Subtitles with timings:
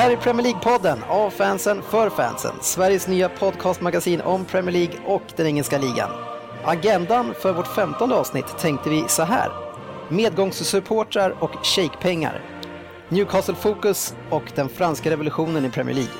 [0.00, 2.54] här är Premier League-podden av fansen för fansen.
[2.60, 6.10] Sveriges nya podcastmagasin om Premier League och den engelska ligan.
[6.64, 9.48] Agendan för vårt femtonde avsnitt tänkte vi så här.
[10.08, 12.40] Medgångssupportrar och shakepengar.
[13.08, 16.14] Newcastle Focus och den franska revolutionen i Premier League.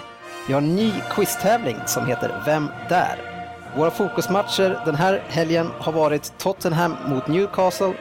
[0.47, 3.19] Vi har en ny quiztävling som heter Vem där?
[3.77, 7.95] Våra fokusmatcher den här helgen har varit Tottenham mot Newcastle,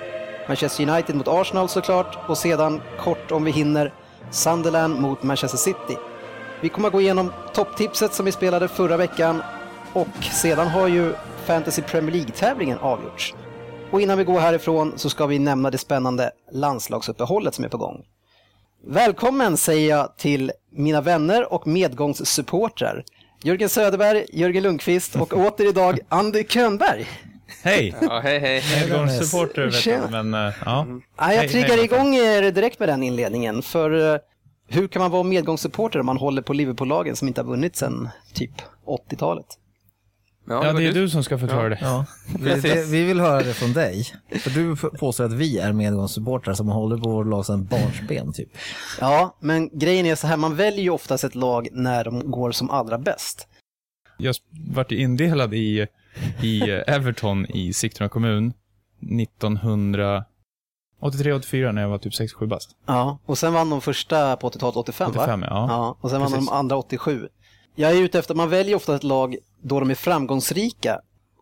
[0.48, 3.94] Manchester United mot Arsenal såklart och sedan kort om vi hinner
[4.32, 5.98] Sunderland mot Manchester City.
[6.62, 9.42] Vi kommer att gå igenom topptipset som vi spelade förra veckan
[9.94, 11.14] och sedan har ju
[11.46, 13.34] Fantasy Premier League-tävlingen avgjorts.
[13.92, 17.78] Och innan vi går härifrån så ska vi nämna det spännande landslagsuppehållet som är på
[17.78, 18.06] gång.
[18.88, 23.04] Välkommen säger jag till mina vänner och medgångssupportrar.
[23.44, 27.08] Jörgen Söderberg, Jörgen Lundqvist och åter idag Andy Könberg.
[27.64, 27.96] Hej!
[28.02, 28.64] Ja, hej, hej.
[28.80, 30.88] Medgångssupporter vet jag, men uh, ja.
[31.18, 33.62] Ja, jag Hej, triggar hej, igång er direkt med den inledningen.
[33.62, 34.20] För eh,
[34.70, 38.10] hur kan man vara medgångssupporter om man håller på Liverpool-lagen som inte har vunnit sedan
[38.34, 38.52] typ
[38.86, 39.46] 80-talet?
[40.50, 41.78] Ja, var det är du som ska förklara det.
[41.82, 42.06] Ja,
[42.40, 44.06] vi, det, vi vill höra det från dig.
[44.40, 48.50] För du påstår att vi är medgångssupportrar som håller på vårt lag sedan barnsben typ.
[49.00, 52.52] Ja, men grejen är så här, man väljer ju oftast ett lag när de går
[52.52, 53.48] som allra bäst.
[54.18, 54.36] Jag
[54.74, 55.88] vart indelad i,
[56.42, 58.54] i Everton i Sigtuna kommun
[61.02, 62.70] 1983-84 när jag var typ 6-7 bast.
[62.86, 65.48] Ja, och sen vann de första på 80-talet 85, 85 va?
[65.50, 65.66] ja.
[65.70, 66.48] Ja, och sen vann Precis.
[66.48, 67.28] de andra 87.
[67.76, 71.00] Jag är ute efter, man väljer ofta ett lag då de är framgångsrika.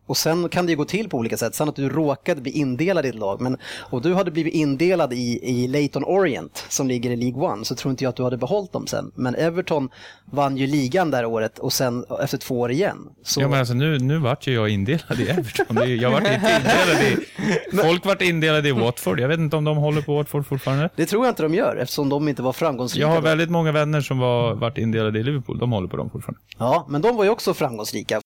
[0.08, 1.54] Och sen kan det ju gå till på olika sätt.
[1.54, 3.40] Sen att du råkade bli indelad i ett lag.
[3.40, 3.56] Men,
[3.90, 7.64] och du hade blivit indelad i, i Leyton Orient som ligger i League One.
[7.64, 9.12] Så tror inte jag att du hade behållit dem sen.
[9.14, 9.88] Men Everton
[10.24, 12.96] vann ju ligan där året och sen efter två år igen.
[13.22, 15.98] Så, Ja men alltså nu, nu vart ju jag indelad i Everton.
[16.00, 17.76] Jag vart inte indelad i...
[17.76, 19.20] Folk vart indelade i Watford.
[19.20, 20.90] Jag vet inte om de håller på Watford fortfarande.
[20.96, 23.06] Det tror jag inte de gör eftersom de inte var framgångsrika.
[23.06, 25.58] Jag har väldigt många vänner som var, vart indelade i Liverpool.
[25.58, 26.40] De håller på dem fortfarande.
[26.58, 28.20] Ja, men de var ju också framgångsrika.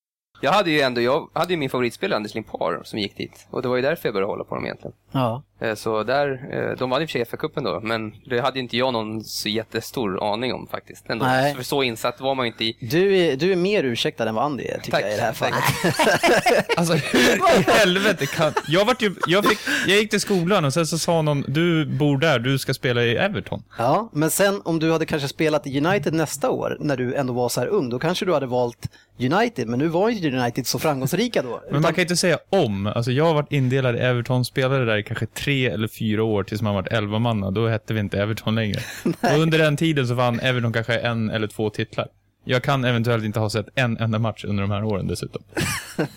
[0.44, 3.46] Jag hade ju ändå, jag hade ju min favoritspelare Anders Limpar som gick dit.
[3.50, 4.92] Och det var ju därför jag började hålla på dem egentligen.
[5.12, 5.42] Ja.
[5.60, 8.58] Eh, Så där, eh, de vann i och för sig FA-cupen då, men det hade
[8.58, 11.10] ju inte jag någon så jättestor aning om faktiskt.
[11.10, 11.24] Ändå.
[11.24, 11.54] Nej.
[11.54, 12.76] För så insatt var man ju inte i.
[12.80, 15.22] Du är, du är mer ursäktad än vad Andy är, tycker Tack, jag i det
[15.22, 15.54] här tack.
[15.54, 16.66] fallet.
[16.76, 17.20] Alltså hur
[17.60, 18.52] i helvete kan...
[18.68, 21.86] Jag, vart ju, jag, fick, jag gick till skolan och sen så sa någon, du
[21.86, 23.62] bor där, du ska spela i Everton.
[23.78, 27.32] Ja, men sen om du hade kanske spelat i United nästa år, när du ändå
[27.32, 30.66] var så här ung, då kanske du hade valt United, men nu var ju United
[30.66, 31.62] så framgångsrika då.
[31.70, 32.86] Men man kan inte säga om.
[32.86, 36.44] Alltså jag har varit indelad i Everton, spelade där i kanske tre eller fyra år
[36.44, 37.50] tills man varit elva manna.
[37.50, 38.80] Då hette vi inte Everton längre.
[39.20, 42.08] och under den tiden så vann Everton kanske en eller två titlar.
[42.44, 45.42] Jag kan eventuellt inte ha sett en enda match under de här åren dessutom.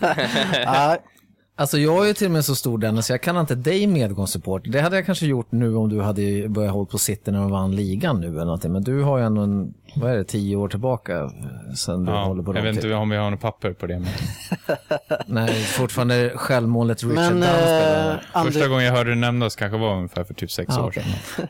[0.64, 0.98] ja,
[1.58, 4.62] Alltså jag är ju till och med så stor Dennis, jag kan inte dig medgångssupport.
[4.66, 7.50] Det hade jag kanske gjort nu om du hade börjat hålla på City när de
[7.50, 8.72] vann ligan nu eller någonting.
[8.72, 11.30] Men du har ju ändå en, vad är det, tio år tillbaka
[11.76, 12.94] sen du Ja, håller på jag vet inte typ.
[12.96, 13.98] om vi har något papper på det.
[13.98, 14.08] Men
[15.26, 19.78] Nej, fortfarande självmålet Richard men Dunn eh, Andy, första gången jag hörde det nämnas kanske
[19.78, 21.04] var ungefär för typ sex Ah, år okej.
[21.36, 21.46] sedan.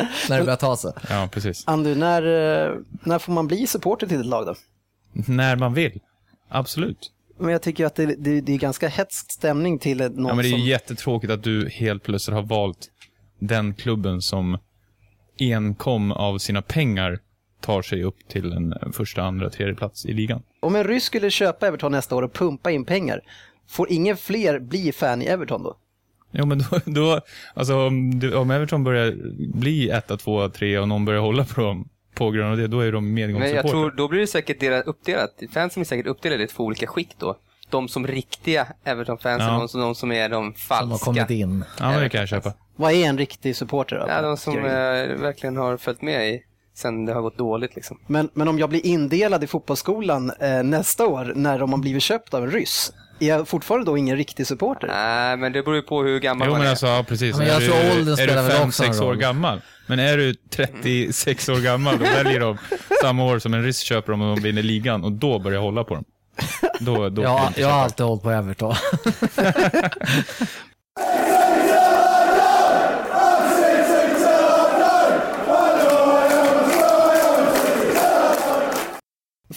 [0.28, 0.92] När det börjar ta sig.
[1.10, 1.62] Ja, precis.
[1.66, 2.22] Andy när,
[2.66, 2.74] eh,
[3.04, 4.54] när får man bli supporter till ett lag då?
[5.12, 6.00] När man vill.
[6.48, 7.10] Absolut.
[7.40, 10.42] Men jag tycker att det, det, det är ganska hetsk stämning till någon Ja, men
[10.42, 10.60] det är som...
[10.60, 12.88] jättetråkigt att du helt plötsligt har valt
[13.38, 14.58] den klubben som
[15.38, 17.18] enkom av sina pengar
[17.60, 20.42] tar sig upp till en första, andra, tredje plats i ligan.
[20.60, 23.20] Om en ryss skulle köpa Everton nästa år och pumpa in pengar,
[23.68, 25.76] får ingen fler bli fan i Everton då?
[26.32, 27.20] Jo, men då, då
[27.54, 29.16] alltså om, om Everton börjar
[29.58, 31.88] bli etta, tvåa, trea och någon börjar hålla på dem
[32.24, 33.70] på grund av det, då är de Men jag medgångssupportrar.
[33.70, 35.30] tror, då blir det säkert delat, uppdelat.
[35.52, 37.36] Fansen blir säkert uppdelade i två olika skikt då.
[37.70, 39.62] De som riktiga Everton-fansen Ja.
[39.62, 40.80] och de som är de falska.
[40.82, 41.64] Som har kommit in.
[41.80, 42.52] Ja, det kan jag köpa.
[42.76, 44.04] Vad är en riktig supporter då?
[44.08, 44.62] Ja, de som eh,
[45.20, 46.42] verkligen har följt med i
[46.80, 47.98] sen det har gått dåligt liksom.
[48.06, 52.02] Men, men om jag blir indelad i fotbollsskolan eh, nästa år när de har blivit
[52.02, 54.86] köpt av en ryss, är jag fortfarande då ingen riktig supporter?
[54.88, 56.70] Nej, men det beror ju på hur gammal Jo, man är.
[56.70, 57.30] alltså, ja, precis.
[57.30, 59.06] Ja, men jag är tror åldern är spelar du väl fem, också en sex år
[59.06, 59.16] roll.
[59.16, 59.60] gammal.
[59.86, 62.58] Men är du 36 år gammal, då väljer de
[63.02, 65.62] samma år som en ryss köper dem och de vinner ligan och då börjar jag
[65.62, 66.04] hålla på dem.
[66.80, 68.74] Då, då Jag, inte jag har alltid hållit på Everton.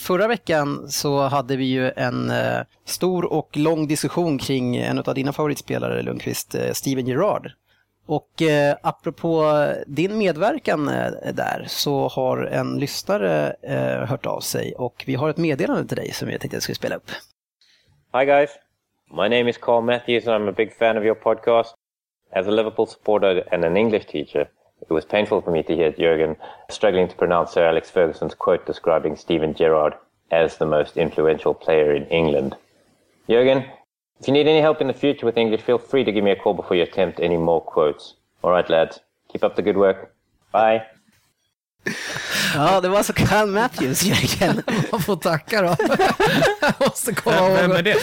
[0.03, 5.13] Förra veckan så hade vi ju en eh, stor och lång diskussion kring en av
[5.15, 7.51] dina favoritspelare Lundqvist, eh, Steven Gerrard.
[8.05, 9.53] Och eh, apropå
[9.87, 15.29] din medverkan eh, där så har en lyssnare eh, hört av sig och vi har
[15.29, 17.11] ett meddelande till dig som jag tänkte jag skulle spela upp.
[18.13, 18.49] Hi, guys.
[19.11, 21.73] My name is Carl Matthews, and I'm a big fan of your podcast.
[22.31, 24.49] As a Liverpool supporter and an English teacher,
[24.89, 26.35] it was painful for me to hear Jurgen
[26.69, 29.93] struggling to pronounce Sir Alex Ferguson's quote describing Steven Gerrard
[30.31, 32.55] as the most influential player in England.
[33.29, 33.65] Jurgen,
[34.19, 36.31] if you need any help in the future with English, feel free to give me
[36.31, 38.15] a call before you attempt any more quotes.
[38.41, 38.99] All right, lads.
[39.31, 40.13] Keep up the good work.
[40.51, 40.81] Bye.
[42.55, 44.61] Ja, det var alltså Carl Matthews, Jörgen.
[44.91, 45.75] Man får tacka då.
[46.61, 47.79] Jag måste komma Vem, vem ihåg.
[47.79, 47.95] är det?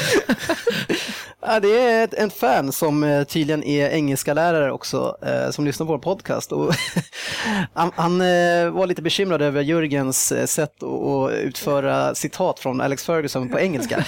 [1.42, 5.64] Ja, det är ett, en fan som eh, tydligen är engelska lärare också, eh, som
[5.64, 6.52] lyssnar på vår podcast.
[6.52, 6.74] Och
[7.72, 13.04] han han eh, var lite bekymrad över Jörgens eh, sätt att, utföra citat från Alex
[13.04, 14.04] Ferguson på engelska.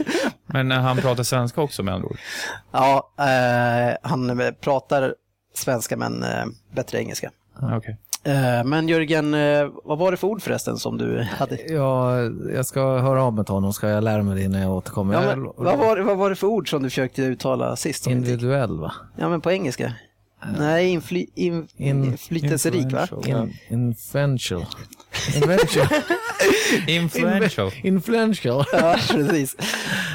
[0.46, 2.18] Men när han pratar svenska också med andra ord.
[2.72, 5.14] ja, eh, han eh, pratar
[5.54, 6.44] svenska men eh,
[6.74, 7.30] bättre engelska.
[7.62, 7.90] Okej.
[7.90, 7.96] Eh,
[8.64, 11.58] men Jörgen, eh, vad var det för ord förresten som du hade?
[11.72, 12.20] Ja,
[12.54, 15.14] jag ska höra av mig till honom, ska jag lära mig det innan jag återkommer.
[15.14, 18.06] Ja, men, vad, var, vad var det för ord som du försökte uttala sist?
[18.06, 18.92] Individuell va?
[19.16, 19.92] Ja, men på engelska.
[20.58, 23.08] Nej, infly, in, In- inflytelserik va?
[23.26, 24.64] In, influential.
[25.36, 25.86] Influential.
[26.86, 27.70] Influential.
[27.82, 28.64] Influential.
[28.72, 29.56] Ja, precis.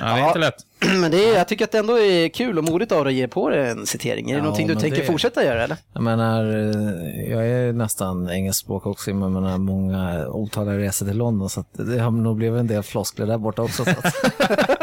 [0.01, 0.55] Ja, det är inte lätt.
[1.01, 3.17] Men det är, jag tycker att det ändå är kul och modigt av dig att
[3.17, 4.29] ge på dig en citering.
[4.29, 5.77] Är det Ja, någonting du tänker det- fortsätta göra eller?
[5.93, 11.17] Jag menar, eh, jag är nästan engelskspråk också, men jag menar många otaliga resor till
[11.17, 13.85] London, så att det har nog blivit en del floskler där borta också.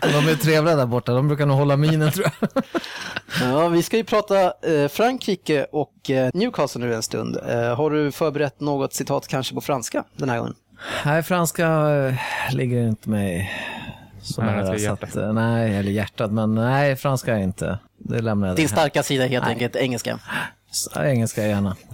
[0.00, 2.48] De är trevliga där borta, de brukar nog hålla minen tror jag.
[3.40, 7.36] Ja, vi ska ju prata eh, Frankrike och eh, Newcastle nu en stund.
[7.48, 10.54] Eh, har du förberett något citat kanske på franska den här gången?
[11.04, 11.84] Nej, franska
[12.52, 13.52] ligger inte mig
[14.22, 14.66] så Nej, nära.
[14.66, 15.16] Så hjärtat.
[15.16, 17.78] att, nej, eller hjärtat, men nej, franska är inte.
[17.98, 19.52] Det lämnar jag Din starka sida är helt Nej.
[19.54, 20.18] enkelt engelska.
[20.70, 21.76] Så, Engelska gärna.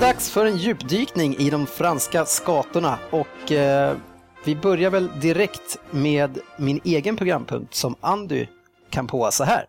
[0.00, 3.96] är dags för en djupdykning i de franska skatorna och eh,
[4.44, 8.46] vi börjar väl direkt med min egen programpunkt som Andy
[8.90, 9.64] kan på så här.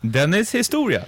[0.00, 1.04] Dennis historia.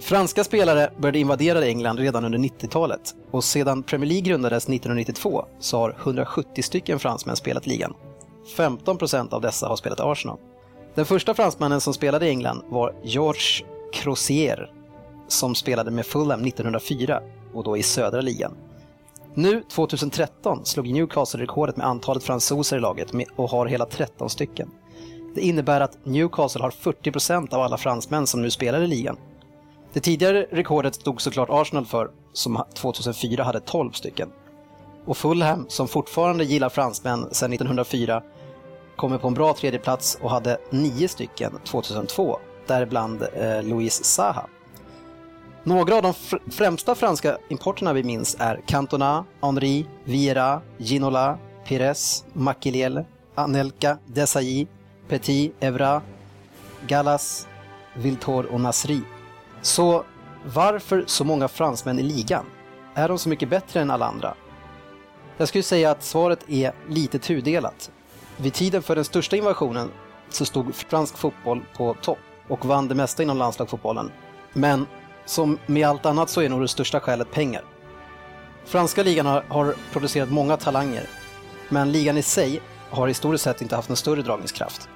[0.00, 5.78] Franska spelare började invadera England redan under 90-talet och sedan Premier League grundades 1992 så
[5.78, 7.94] har 170 stycken fransmän spelat ligan.
[8.56, 10.38] 15 procent av dessa har spelat Arsenal.
[10.94, 13.62] Den första fransmannen som spelade i England var Georges
[13.92, 14.72] Crozier
[15.28, 17.22] som spelade med Fulham 1904
[17.54, 18.56] och då i södra ligan.
[19.34, 24.70] Nu 2013 slog Newcastle rekordet med antalet fransoser i laget och har hela 13 stycken.
[25.34, 29.16] Det innebär att Newcastle har 40 procent av alla fransmän som nu spelar i ligan.
[29.92, 34.30] Det tidigare rekordet stod såklart Arsenal för, som 2004 hade 12 stycken.
[35.06, 38.22] Och Fulham, som fortfarande gillar fransmän sedan 1904,
[38.96, 44.46] kommer på en bra tredjeplats och hade 9 stycken 2002, däribland eh, Louis Saha.
[45.64, 52.24] Några av de fr- främsta franska importerna vi minns är Cantona, Henri, Vieira, Ginola, Pires,
[52.32, 53.04] Makiliel,
[53.34, 54.66] Anelka, Desailly,
[55.08, 56.02] Petit, Evra,
[56.86, 57.48] Gallas,
[57.94, 59.00] Viltor och Nasri.
[59.62, 60.04] Så
[60.54, 62.44] varför så många fransmän i ligan?
[62.94, 64.34] Är de så mycket bättre än alla andra?
[65.36, 67.90] Jag skulle säga att svaret är lite tudelat.
[68.36, 69.90] Vid tiden för den största invasionen
[70.30, 74.10] så stod fransk fotboll på topp och vann det mesta inom landslagsfotbollen.
[74.52, 74.86] Men
[75.24, 77.64] som med allt annat så är nog det största skälet pengar.
[78.64, 81.06] Franska ligan har, har producerat många talanger,
[81.68, 82.60] men ligan i sig
[82.90, 84.88] har historiskt sett inte haft någon större dragningskraft.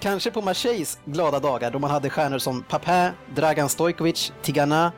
[0.00, 4.92] Kanske på Marseilles glada dagar då man hade stjärnor som Papin, Dragan Stojkovic, Tigana,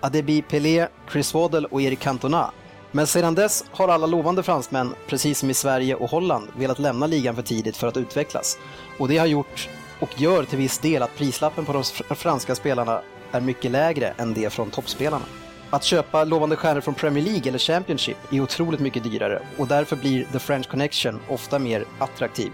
[0.00, 2.50] Adebi Pelé, Chris Waddle och Erik Cantona.
[2.90, 7.06] Men sedan dess har alla lovande fransmän, precis som i Sverige och Holland, velat lämna
[7.06, 8.58] ligan för tidigt för att utvecklas.
[8.98, 9.68] Och det har gjort
[10.00, 14.34] och gör till viss del att prislappen på de franska spelarna är mycket lägre än
[14.34, 15.24] det från toppspelarna.
[15.70, 19.96] Att köpa lovande stjärnor från Premier League eller Championship är otroligt mycket dyrare och därför
[19.96, 22.52] blir The French Connection ofta mer attraktiv.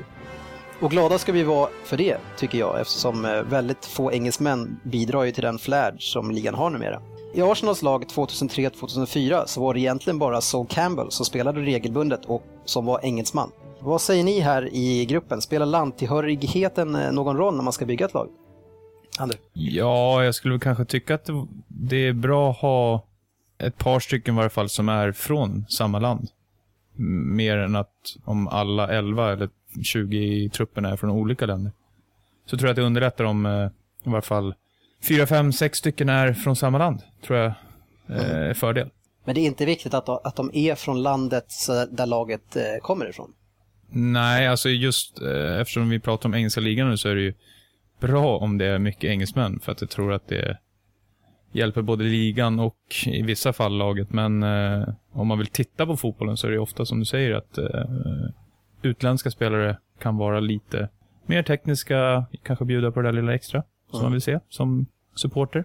[0.81, 5.25] Och glada ska vi vara för det, tycker jag, eftersom eh, väldigt få engelsmän bidrar
[5.25, 7.03] ju till den flärd som ligan har numera.
[7.35, 12.43] I Arsenals lag 2003-2004 så var det egentligen bara Sol Campbell som spelade regelbundet och
[12.65, 13.51] som var engelsman.
[13.81, 15.41] Vad säger ni här i gruppen?
[15.41, 18.29] Spelar landtillhörigheten eh, någon roll när man ska bygga ett lag?
[19.21, 19.37] Ander?
[19.53, 21.29] Ja, jag skulle väl kanske tycka att
[21.69, 23.05] det, är bra att ha
[23.59, 26.29] ett par stycken i varje fall som är från samma land.
[27.37, 27.93] Mer än att
[28.25, 29.49] om alla 11 eller
[29.83, 31.73] 20 i truppen är från olika länder.
[32.47, 33.67] Så tror jag att det underlättar om eh,
[34.05, 34.55] i varje fall
[35.09, 37.01] 4, 5, 6 stycken är från samma land.
[37.27, 37.47] Tror jag
[38.09, 38.91] eh, är fördel.
[39.25, 42.63] Men det är inte viktigt att, att de är från landet så- där laget eh,
[42.83, 43.33] kommer ifrån.
[43.91, 47.35] Nej, alltså just eh, eftersom vi pratar om engelska ligan nu så är det ju
[48.01, 50.59] bra om det är mycket engelsmän för att jag tror att det
[51.53, 52.77] hjälper både ligan och
[53.07, 54.13] i vissa fall laget.
[54.13, 57.35] Men eh, om man vill titta på fotbollen så är det ofta som du säger
[57.35, 57.85] att eh,
[58.83, 60.89] utländska spelare kan vara lite
[61.27, 65.65] mer tekniska, kanske bjuda på det där lilla extra som man vill se som supporter.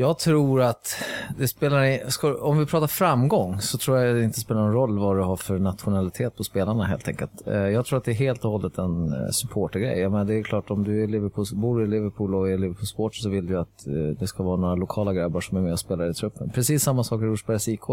[0.00, 0.94] Jag tror att
[1.38, 4.98] det spelar, ska, om vi pratar framgång så tror jag det inte spelar någon roll
[4.98, 7.46] vad du har för nationalitet på spelarna helt enkelt.
[7.46, 9.98] Eh, jag tror att det är helt och hållet en eh, supportergrej.
[10.00, 13.22] Jag det är klart om du är Liverpool, bor i Liverpool och är Liverpool Sports
[13.22, 15.72] så vill du ju att eh, det ska vara några lokala grabbar som är med
[15.72, 16.50] och spelar i truppen.
[16.50, 17.86] Precis samma sak i Rosbergs IK.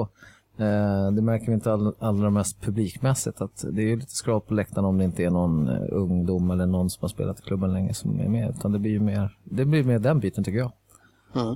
[1.16, 4.54] Det märker vi inte all, allra mest publikmässigt att det är ju lite skrap på
[4.54, 7.94] läktaren om det inte är någon ungdom eller någon som har spelat i klubben länge
[7.94, 8.50] som är med.
[8.50, 10.72] Utan det blir ju mer, det blir mer den biten tycker jag.
[11.36, 11.56] Mm.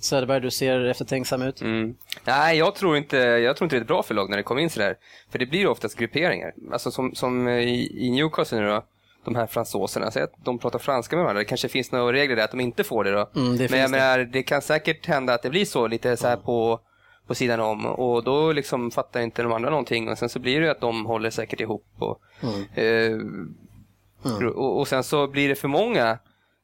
[0.00, 1.60] Söderberg, du ser eftertänksam ut.
[1.60, 1.94] Mm.
[2.24, 4.60] Nej, jag tror, inte, jag tror inte det är bra för lag när det kommer
[4.62, 4.96] in sådär.
[5.30, 6.52] För det blir oftast grupperingar.
[6.72, 8.84] Alltså som, som i, i Newcastle nu då,
[9.24, 11.38] de här fransoserna, säg att de pratar franska med varandra.
[11.40, 13.30] Det kanske finns några regler där att de inte får det då.
[13.36, 13.96] Mm, det Men jag det.
[13.96, 16.80] menar, det kan säkert hända att det blir så lite så här på,
[17.26, 20.60] på sidan om och då liksom fattar inte de andra någonting och sen så blir
[20.60, 21.86] det att de håller säkert ihop.
[21.98, 22.20] Och,
[22.78, 23.18] eh,
[24.54, 26.18] och, och sen så blir det för många,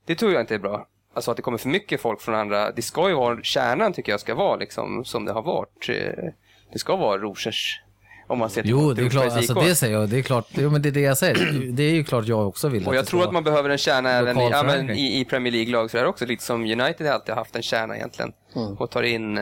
[0.06, 0.86] det tror jag inte är bra.
[1.14, 2.70] Alltså att det kommer för mycket folk från andra.
[2.70, 5.88] Det ska ju vara, kärnan tycker jag ska vara liksom som det har varit.
[5.88, 6.24] Eh,
[6.72, 7.80] Det ska vara Rosers.
[8.26, 10.08] Om man ser till Jo, det är klart, alltså det säger jag.
[10.08, 11.72] Det är klart, jo, men det är det jag säger.
[11.72, 14.10] Det är ju klart jag också vill Och jag tror att man behöver en kärna
[14.10, 17.14] även i, ja, i, i Premier League-lag så är det också lite som United har
[17.14, 18.32] alltid haft en kärna egentligen.
[18.78, 19.40] Och tar in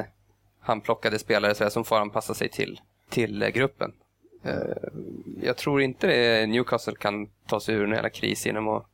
[0.61, 3.93] handplockade spelare så här, som får anpassa sig till, till eh, gruppen.
[4.45, 4.55] Eh,
[5.43, 8.87] jag tror inte det, Newcastle kan ta sig ur en jävla kris genom att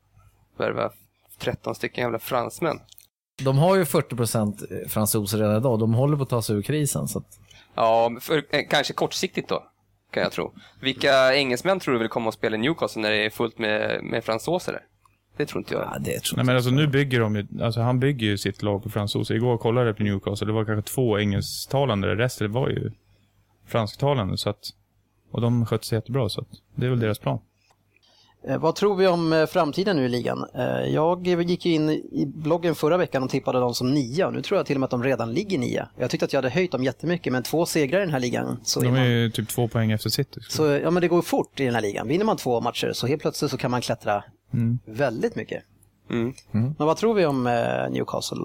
[0.58, 0.90] värva
[1.38, 2.80] 13 stycken jävla fransmän.
[3.42, 5.78] De har ju 40% fransoser redan idag.
[5.78, 7.08] De håller på att ta sig ur krisen.
[7.08, 7.38] Så att,
[7.74, 9.62] Ja, för, eh, kanske kortsiktigt då,
[10.10, 10.52] kan jag tro.
[10.80, 14.04] Vilka engelsmän tror du vill komma och spela i Newcastle när det är fullt med,
[14.04, 14.82] med fransoser där?
[15.36, 15.82] Det tror inte jag.
[15.82, 18.62] ja, det tror Nej, men alltså nu bygger de ju, alltså han bygger ju sitt
[18.62, 19.34] lag på fransoser.
[19.34, 22.90] Igår kollade jag på Newcastle, det var kanske två engelsktalande, resten var ju
[23.66, 24.38] fransktalande.
[24.38, 24.64] Så att,
[25.30, 27.38] och de skötte sig jättebra, så att det är väl deras plan.
[28.48, 30.46] Eh, Vad tror vi om eh, framtiden nu i ligan?
[30.54, 30.64] Eh,
[30.94, 34.58] Jag gick in i bloggen förra veckan och tippade dem som nia och nu tror
[34.58, 35.88] jag till och med att de redan ligger nia.
[35.96, 38.60] Jag tyckte att jag hade höjt dem jättemycket men två segrar i den här ligan
[38.62, 40.40] så, är De är man, ju typ två poäng efter City.
[40.48, 42.08] så ja, men det går fort i den här ligan.
[42.08, 44.24] Vinner man två matcher så helt plötsligt så kan man klättra
[44.84, 45.62] väldigt mycket.
[46.10, 46.32] Mm.
[46.52, 47.44] Men vad tror vi om
[47.90, 48.38] Newcastle?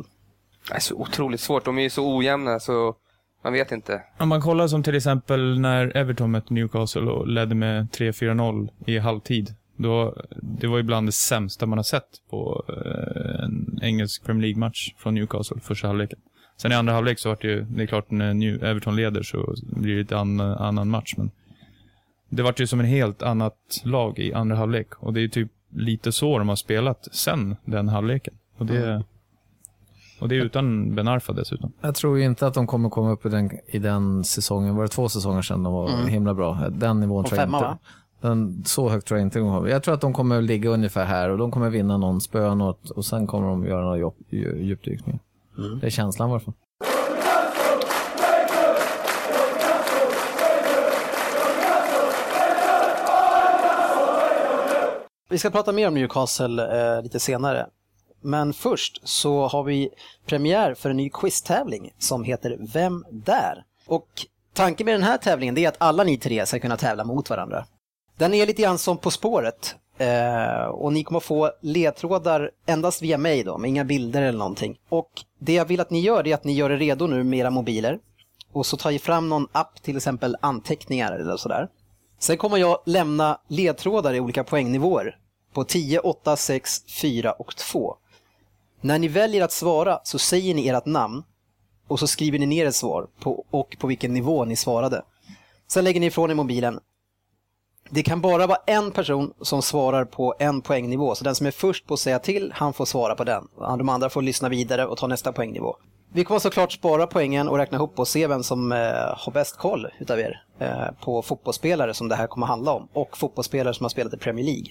[0.69, 1.65] Det är så otroligt svårt.
[1.65, 2.95] De är ju så ojämna så
[3.43, 4.01] man vet inte.
[4.19, 8.97] Om man kollar som till exempel när Everton mötte Newcastle och ledde med 3-4-0 i
[8.97, 9.53] halvtid.
[9.75, 14.93] Då, det var ibland det sämsta man har sett på eh, en engelsk Premier League-match
[14.97, 16.19] från Newcastle, första halvleken.
[16.57, 19.23] Sen i andra halvlek så var det ju, det är klart när New, Everton leder
[19.23, 21.31] så blir det ett an, annan match, men
[22.29, 24.93] det var ju som en helt annat lag i andra halvlek.
[24.93, 28.33] Och det är typ lite så de har spelat sen den halvleken.
[28.57, 29.03] Och det,
[30.19, 31.73] och det är utan Ben Arfa dessutom.
[31.81, 34.75] Jag tror ju inte att de kommer komma upp i den, i den säsongen.
[34.75, 36.69] Var det två säsonger sedan de var himla bra?
[36.71, 37.67] Den nivån Och tror jag femma, inte.
[37.67, 37.77] va?
[38.23, 39.69] Den, så högt tror jag inte de kommer.
[39.69, 42.89] Jag tror att de kommer ligga ungefär här och de kommer vinna någon, spöa något
[42.89, 45.19] och sen kommer de göra några djup, dju- djupdykningar.
[45.81, 46.53] Det är känslan i alla fall.
[55.29, 57.67] Vi ska prata mer om Newcastle eh, lite senare.
[58.21, 59.89] Men först så har vi
[60.25, 63.63] premiär för en ny quiztävling som heter Vem där?
[63.87, 64.07] Och
[64.53, 67.65] tanken med den här tävlingen är att alla ni tre ska kunna tävla mot varandra.
[68.23, 69.75] Den är lite grann som På spåret.
[69.97, 74.77] Eh, och ni kommer få ledtrådar endast via mig då, med inga bilder eller någonting.
[74.89, 77.39] Och det jag vill att ni gör är att ni gör er redo nu med
[77.39, 77.99] era mobiler.
[78.51, 81.67] Och så tar ni fram någon app, till exempel anteckningar eller sådär.
[82.19, 85.17] Sen kommer jag lämna ledtrådar i olika poängnivåer
[85.53, 87.95] på 10, 8, 6, 4 och 2.
[88.81, 91.23] När ni väljer att svara så säger ni ert namn
[91.87, 95.01] och så skriver ni ner ett svar på, och på vilken nivå ni svarade.
[95.67, 96.79] Sen lägger ni ifrån er mobilen.
[97.89, 101.51] Det kan bara vara en person som svarar på en poängnivå, så den som är
[101.51, 103.47] först på att säga till, han får svara på den.
[103.57, 105.75] De andra får lyssna vidare och ta nästa poängnivå.
[106.13, 108.77] Vi kommer såklart spara poängen och räkna ihop och se vem som eh,
[109.17, 113.17] har bäst koll utav er eh, på fotbollsspelare som det här kommer handla om och
[113.17, 114.67] fotbollsspelare som har spelat i Premier League.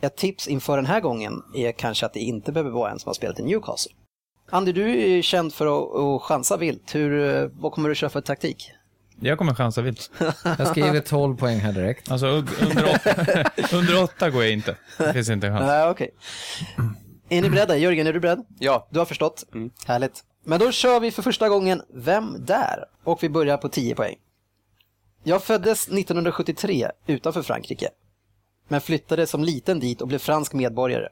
[0.00, 3.08] Ett tips inför den här gången är kanske att det inte behöver vara en som
[3.08, 3.92] har spelat i Newcastle.
[4.50, 6.94] Andy, du är ju känd för att, att chansa vilt.
[6.94, 8.70] Hur, eh, vad kommer du köra för taktik?
[9.24, 10.10] Jag kommer chansa vilt.
[10.58, 12.10] Jag skriver 12 poäng här direkt.
[12.10, 14.76] Alltså under åtta, under åtta går jag inte.
[14.98, 15.66] Det finns inte en chans.
[15.66, 16.10] Nej, okej.
[17.28, 17.76] Är ni beredda?
[17.76, 18.44] Jörgen, är du beredd?
[18.58, 18.88] Ja.
[18.90, 19.44] Du har förstått?
[19.86, 20.24] Härligt.
[20.44, 22.84] Men då kör vi för första gången Vem där?
[23.04, 24.16] Och vi börjar på 10 poäng.
[25.24, 27.88] Jag föddes 1973 utanför Frankrike.
[28.68, 31.08] Men flyttade som liten dit och blev fransk medborgare.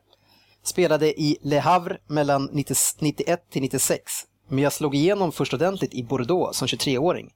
[0.65, 4.13] Spelade i Le Havre mellan 90 91 till 96.
[4.49, 7.31] men jag slog igenom först ordentligt i Bordeaux som 23-åring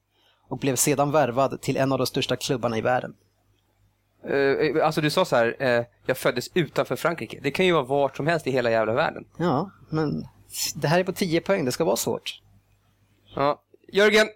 [0.48, 3.14] och blev sedan värvad till en av de största klubbarna i världen.
[4.28, 7.40] Eh, alltså du sa så här, eh, jag föddes utanför Frankrike.
[7.42, 9.24] Det kan ju vara vart som helst i hela jävla världen.
[9.36, 10.26] Ja, men
[10.74, 12.40] det här är på 10 poäng, det ska vara svårt.
[13.36, 13.62] Ja.
[13.92, 14.26] Jörgen!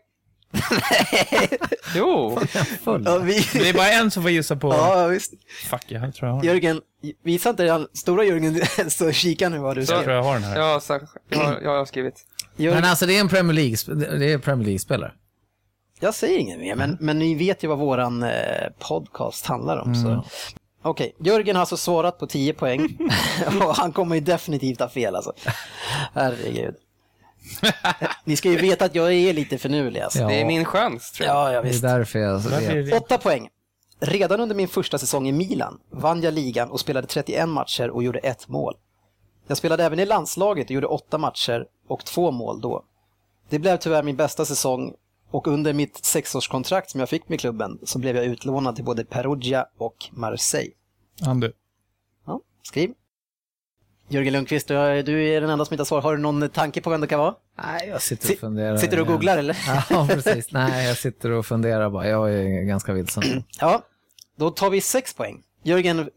[1.94, 2.38] jo!
[2.84, 3.40] Ja, vi...
[3.52, 4.68] Det är bara en som får gissa på...
[4.68, 5.32] ja visst.
[5.70, 6.46] Fuck, jag tror jag har den.
[6.54, 6.80] Jörgen,
[7.22, 8.60] visa inte den stora Jörgen
[8.90, 10.02] så kika nu vad du Jag skrev.
[10.02, 10.58] tror jag har den här.
[10.60, 12.26] Ja, så, jag, har- jag har skrivit.
[12.56, 15.12] Jörgen, Men alltså det är en Premier League, det är Premier League-spelare.
[16.00, 18.30] Jag säger inget mer, men, men ni vet ju vad våran eh,
[18.78, 19.94] podcast handlar om.
[19.94, 20.24] Så.
[20.82, 22.98] Okej, Jörgen har alltså svarat på 10 poäng
[23.62, 25.32] och han kommer ju definitivt ha fel alltså.
[26.14, 26.74] Herregud.
[28.24, 30.18] Ni ska ju veta att jag är lite finurlig alltså.
[30.18, 30.28] Ja.
[30.28, 31.36] Det är min chans, tror jag.
[31.36, 31.82] Ja, ja Det är visst.
[31.82, 33.02] därför jag vet.
[33.02, 33.48] Åtta poäng.
[34.00, 38.02] Redan under min första säsong i Milan vann jag ligan och spelade 31 matcher och
[38.02, 38.74] gjorde ett mål.
[39.46, 42.84] Jag spelade även i landslaget och gjorde åtta matcher och två mål då.
[43.48, 44.92] Det blev tyvärr min bästa säsong
[45.30, 49.04] och under mitt sexårskontrakt som jag fick med klubben så blev jag utlånad till både
[49.04, 50.72] Perugia och Marseille.
[51.26, 51.52] Andu.
[52.26, 52.90] Ja, skriv.
[54.08, 56.00] Jörgen Lundqvist, du är den enda som inte har svar.
[56.00, 57.34] Har du någon tanke på vem det kan vara?
[57.64, 58.76] Nej, jag sitter Si- och funderar.
[58.76, 59.58] Sitter du och googlar eller?
[59.90, 60.52] Ja, precis.
[60.52, 62.08] Nej, jag sitter och funderar bara.
[62.08, 63.22] Jag är ganska vilsen.
[63.60, 63.82] Ja,
[64.36, 65.42] då tar vi sex poäng.
[65.62, 66.10] Jörgen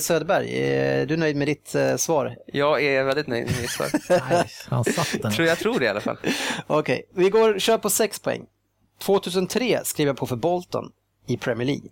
[0.00, 2.36] Söderberg, är du nöjd med ditt eh, svar?
[2.46, 3.88] Jag är väldigt nöjd med mitt svar.
[4.30, 5.32] Nej, han satt den.
[5.32, 6.16] tror jag tror det i alla fall.
[6.66, 8.46] Okej, vi går kör på sex poäng.
[8.98, 10.90] 2003 skrev jag på för Bolton
[11.26, 11.90] i Premier League.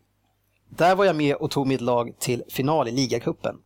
[0.68, 3.56] Där var jag med och tog mitt lag till final i ligacupen.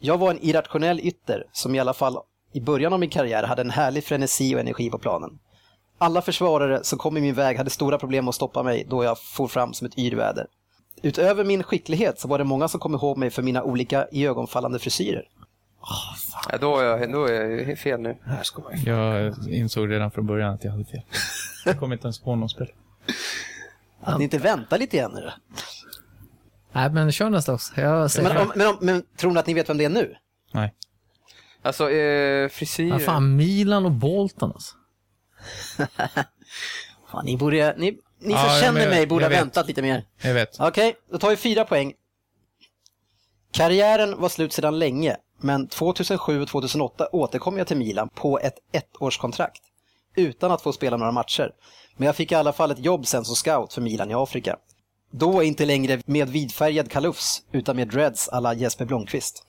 [0.00, 2.18] Jag var en irrationell ytter som i alla fall
[2.52, 5.38] i början av min karriär hade en härlig frenesi och energi på planen.
[5.98, 9.18] Alla försvarare som kom i min väg hade stora problem att stoppa mig då jag
[9.18, 10.46] for fram som ett yrväder.
[11.04, 14.78] Utöver min skicklighet så var det många som kom ihåg mig för mina olika iögonfallande
[14.78, 15.28] frisyrer.
[16.50, 18.16] Ja, då, är jag, då är jag fel nu.
[18.84, 21.02] Jag insåg redan från början att jag hade fel.
[21.64, 22.68] Jag kom inte ens på någon spel.
[24.00, 25.30] Att ni inte väntar lite igen nu?
[26.72, 27.80] Nej, men kör nästa också.
[27.80, 28.28] Jag säger...
[28.28, 30.16] Men, om, men, om, men tror ni att ni vet vem det är nu?
[30.52, 30.74] Nej.
[31.62, 32.88] Alltså, eh, frisyr.
[32.88, 34.76] Ja, fan, Milan och Bolton alltså.
[37.10, 39.40] Fan, ni borde, ni, ni som ja, känner mig borde ha vet.
[39.40, 40.04] väntat lite mer.
[40.22, 40.60] Jag vet.
[40.60, 41.92] Okej, då tar vi fyra poäng.
[43.52, 48.54] Karriären var slut sedan länge, men 2007 och 2008 återkom jag till Milan på ett
[48.72, 49.62] ettårskontrakt.
[50.16, 51.50] Utan att få spela några matcher.
[51.96, 54.56] Men jag fick i alla fall ett jobb sen som scout för Milan i Afrika.
[55.10, 59.44] Då inte längre med vidfärgad kalufs, utan med dreads alla Jesper Blomqvist.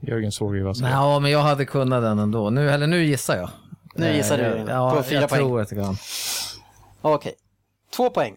[0.00, 2.50] Jörgen såg ju vad som Ja, men jag hade kunnat den ändå.
[2.50, 3.50] Nu, eller nu gissar jag.
[3.94, 5.40] Nu gissar du Eh, ja, på fyra jag poäng.
[5.40, 5.96] tror att jag kan.
[7.00, 7.34] Okej,
[7.96, 8.34] två poäng.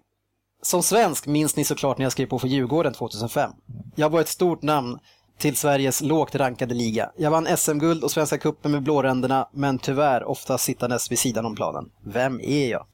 [0.62, 3.52] Som svensk minns ni såklart när jag skrev på för Djurgården 2005.
[3.96, 5.00] Jag var ett stort namn
[5.38, 7.12] till Sveriges lågt rankade liga.
[7.18, 11.56] Jag vann SM-guld och Svenska cupen med blåränderna, men tyvärr ofta sittandes vid sidan om
[11.56, 11.90] planen.
[12.06, 12.86] Vem är jag?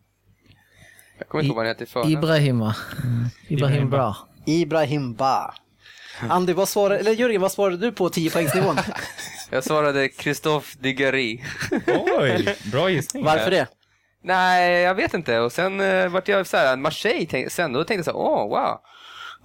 [1.18, 2.12] Jag kommer inte ihåg vad han heter.
[2.12, 2.76] Ibrahima.
[3.48, 4.16] Ibrahim Bra.
[4.46, 5.54] Ibrahim Ba.
[6.30, 8.78] Andy, vad svarade, eller Jörgen, vad svarade du på 10 poängsnivån?
[9.50, 11.40] Jag svarade Christophe Digary.
[12.20, 13.24] Oj, bra gissning.
[13.24, 13.68] Varför det?
[14.24, 15.40] Nej, jag vet inte.
[15.40, 18.18] Och sen uh, vart jag så här, Marseille, tänk, sen då tänkte jag så här,
[18.18, 18.80] åh, wow.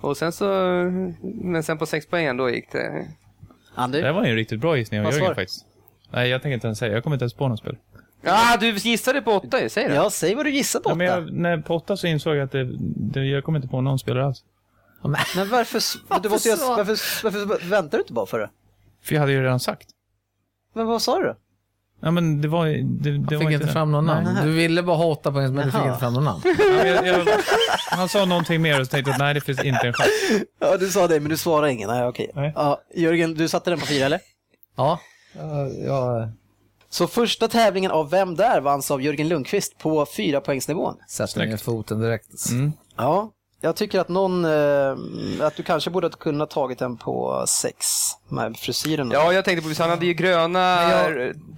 [0.00, 0.44] Och sen så,
[1.22, 3.06] men sen på sex poäng då gick det.
[3.74, 4.00] Andy?
[4.00, 5.66] Det var ju en riktigt bra gissning av Jörgen faktiskt.
[6.10, 6.92] Nej, jag tänker inte ens säga.
[6.92, 7.76] Jag kommer inte ens på något spel.
[8.22, 9.94] Ja, ah, du gissade på åtta ju, säg det.
[9.94, 11.18] Ja, säg vad du gissar på Ja, men åtta.
[11.20, 13.98] jag, när på åtta så insåg jag att det, det, jag kommer inte på någon
[13.98, 14.44] spelare alls.
[15.36, 15.82] Men varför,
[16.22, 18.50] du måste, ju- varför, varför väntar du inte bara för det?
[19.02, 19.88] För jag hade ju redan sagt.
[20.74, 21.36] Men vad sa du?
[22.00, 22.66] Ja, men det var.
[22.66, 23.72] Det, det Jag var fick inte det.
[23.72, 24.24] fram någon Nej.
[24.24, 24.38] namn.
[24.42, 26.40] Du ville bara ha åtta poäng, men du fick inte fram någon namn.
[26.44, 27.26] Ja, jag, jag,
[27.90, 30.08] han sa någonting mer och så tänkte jag att nej, det finns inte en chans.
[30.60, 31.90] Ja, du sa det, men du svarade ingen.
[31.90, 32.30] Nej, okej.
[32.34, 32.52] Nej.
[32.56, 34.20] Ja, Jörgen, du satte den på fyra, eller?
[34.76, 35.00] Ja.
[35.38, 36.28] Ja, ja.
[36.90, 40.94] Så första tävlingen av Vem där vanns av Jörgen Lundqvist på fyra poängsnivån.
[41.08, 42.50] Sätter ner foten direkt.
[42.50, 42.72] Mm.
[42.96, 43.30] Ja,
[43.60, 47.86] jag tycker att någon, eh, att du kanske borde kunna tagit den på sex
[48.28, 49.10] med frisyren.
[49.10, 50.76] Ja, jag tänkte på, han hade ju gröna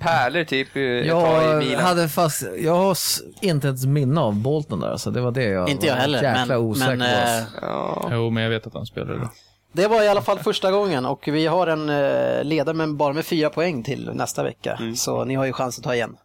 [0.01, 2.97] pärlor typ eh, Jag i hade fast, jag har
[3.41, 6.47] inte ens minne av Bolton där, så det var det jag Inte jag heller, jäkla
[6.47, 7.45] men, osäker men eh.
[7.63, 8.09] Ja.
[8.13, 9.29] Jo, men jag vet att han spelade.
[9.73, 13.13] det var i alla fall första gången och vi har en eh, ledare men bara
[13.13, 14.79] med fyra poäng till nästa vecka.
[14.97, 16.17] Så ni har ju chans att ta igen.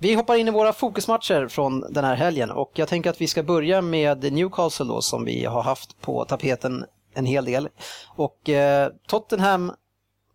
[0.00, 3.26] Vi hoppar in i våra fokusmatcher från den här helgen och jag tänker att vi
[3.26, 6.84] ska börja med Newcastle då som vi har haft på tapeten
[7.14, 7.68] en hel del.
[8.16, 9.72] Och eh, Tottenham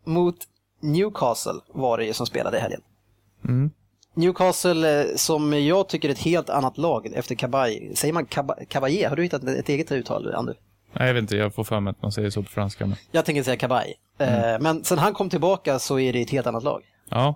[0.06, 0.36] mot
[0.82, 2.82] Newcastle var det ju som spelade i helgen.
[3.46, 3.72] Mm.
[4.16, 7.96] Newcastle eh, som jag tycker är ett helt annat lag efter Kabay.
[7.96, 9.06] Säger man Kaba- Caballé?
[9.08, 10.54] Har du hittat ett eget uttal, Andu?
[10.94, 12.86] Nej, jag vet inte, jag får för mig att man säger så på franska.
[12.86, 12.98] Men...
[13.12, 13.94] Jag tänker säga Kabaj.
[14.18, 16.82] Eh, Men sen han kom tillbaka så är det ett helt annat lag.
[17.10, 17.36] Ja.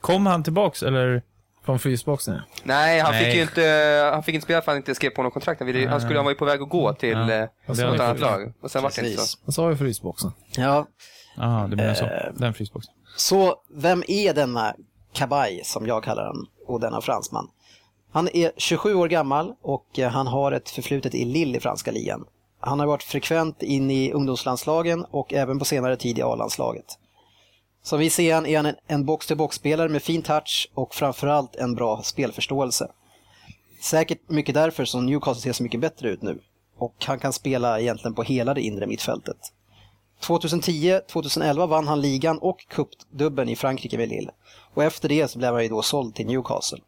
[0.00, 1.22] Kom han tillbaks eller?
[1.64, 2.40] Från frysboxen ja.
[2.64, 3.24] Nej, han Nej.
[3.24, 5.60] fick ju inte, han fick inte spela för att han inte skrev på något kontrakt.
[5.60, 7.30] Han, ville, han, skulle, han var ju på väg att gå till Ja.
[7.32, 8.52] eh, har något han annat lag.
[8.62, 9.52] Och sen var det inte så.
[9.52, 10.32] Så har vi frysboxen.
[10.56, 10.86] Ja,
[11.36, 12.04] Jaha, det menar så.
[12.04, 12.10] Eh.
[12.34, 12.94] Den frysboxen.
[13.16, 14.74] Så vem är denna
[15.12, 17.48] Kabaj, som jag kallar honom, och denna fransman?
[18.12, 21.90] Han är 27 år gammal och eh, han har ett förflutet i Lille i franska
[21.90, 22.24] ligan.
[22.60, 26.84] Han har varit frekvent in i ungdomslandslagen och även på senare tid i A-landslaget.
[27.82, 32.02] Som vi ser han är han en- box-to-box-spelare med fin touch och framförallt en bra
[32.02, 32.90] spelförståelse.
[33.80, 36.40] Säkert mycket därför som Newcastle ser så mycket bättre ut nu.
[36.78, 39.36] Och han kan spela egentligen på hela det inre mittfältet.
[40.22, 44.30] 2010-2011 vann han ligan och cupdubben i Frankrike med Lille.
[44.74, 46.78] Och efter det så blev han ju då såld till Newcastle.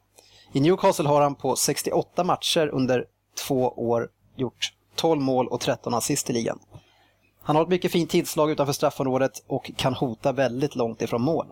[0.52, 3.05] I Newcastle har han på 68 matcher under
[3.46, 6.59] två år gjort 12 mål och 13 assist i ligan.
[7.42, 11.46] Han har ett mycket fint tidslag utanför straffområdet och kan hota väldigt långt ifrån mål.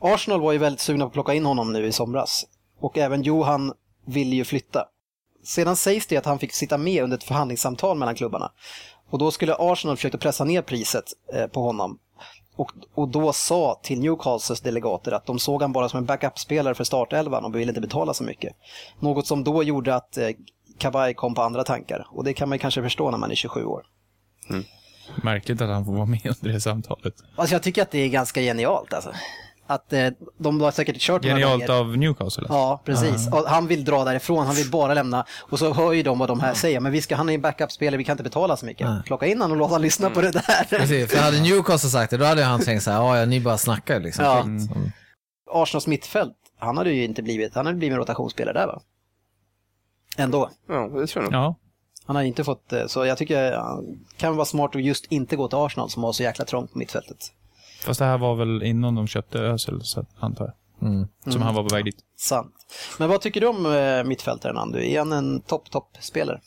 [0.00, 2.46] Arsenal var ju väldigt sugna på att plocka in honom nu i somras.
[2.80, 3.72] Och även Johan
[4.06, 4.84] vill ju flytta.
[5.44, 8.52] Sedan sägs det att han fick sitta med under ett förhandlingssamtal mellan klubbarna.
[9.10, 11.98] Och då skulle Arsenal försöka pressa ner priset eh, på honom.
[12.56, 16.74] Och, och då sa till Newcastles delegater att de såg han bara som en backup-spelare
[16.74, 18.56] för startelvan och ville inte betala så mycket.
[18.98, 20.28] Något som då gjorde att eh,
[20.78, 22.06] Kabay kom på andra tankar.
[22.10, 23.82] Och det kan man ju kanske förstå när man är 27 år.
[24.50, 24.64] Mm.
[25.22, 27.14] Märkligt att han får vara med under det samtalet.
[27.36, 29.12] Alltså jag tycker att det är ganska genialt alltså.
[29.66, 31.80] Att eh, de har säkert kört några Genialt gånger.
[31.80, 32.42] av Newcastle.
[32.42, 32.54] alltså.
[32.54, 33.32] Ja, precis.
[33.32, 35.26] Och han vill dra därifrån, han vill bara lämna.
[35.40, 37.40] Och så hör ju de vad de här säger, men vi ska, han är en
[37.40, 38.88] backup-spelare, vi kan inte betala så mycket.
[39.04, 40.64] Plocka in honom och låta honom lyssna på det där.
[40.78, 43.40] Precis, för hade Newcastle sagt det, då hade han tänkt så här, "Ja, ja, ni
[43.40, 44.24] bara snackar liksom.
[44.24, 44.36] Ja.
[44.42, 44.76] Skit.
[44.76, 44.90] Mm.
[45.52, 48.80] Arsenals mittfält, han hade ju inte blivit, han hade blivit en rotationsspelare där va?
[50.16, 50.50] Ändå.
[50.68, 51.42] Ja, det tror jag nog.
[51.42, 51.54] Ja.
[52.10, 53.84] Han har inte fått, eh, så jag tycker det
[54.16, 56.78] kan vara smart att just inte gå till Arsenal som har så jäkla trångt på
[56.78, 57.32] mittfältet.
[57.84, 59.80] Fast det här var väl innan de köpte Özil,
[60.18, 60.88] antar jag.
[60.88, 61.08] Mm.
[61.26, 61.96] Som han var på väg dit.
[62.16, 62.54] Sant.
[62.98, 64.90] Men vad tycker du om eh, mittfältaren Andu?
[64.90, 66.40] Är han en topp-topp-spelare?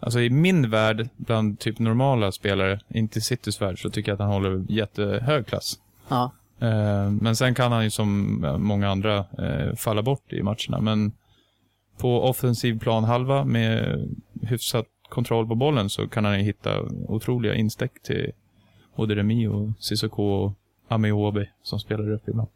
[0.00, 4.20] Alltså i min värld, bland typ normala spelare, inte Citys värld, så tycker jag att
[4.20, 5.78] han håller jättehög klass.
[6.08, 6.30] Ja.
[6.60, 10.80] Eh, Men sen kan han ju som eh, många andra eh, falla bort i matcherna.
[10.80, 11.12] Men
[11.98, 13.98] på offensiv plan halva med
[14.42, 18.32] hyfsat kontroll på bollen så kan han ju hitta otroliga instäck till
[18.96, 20.52] både Remi och Sissoko och
[20.88, 22.48] Amiobi som spelar upp ibland.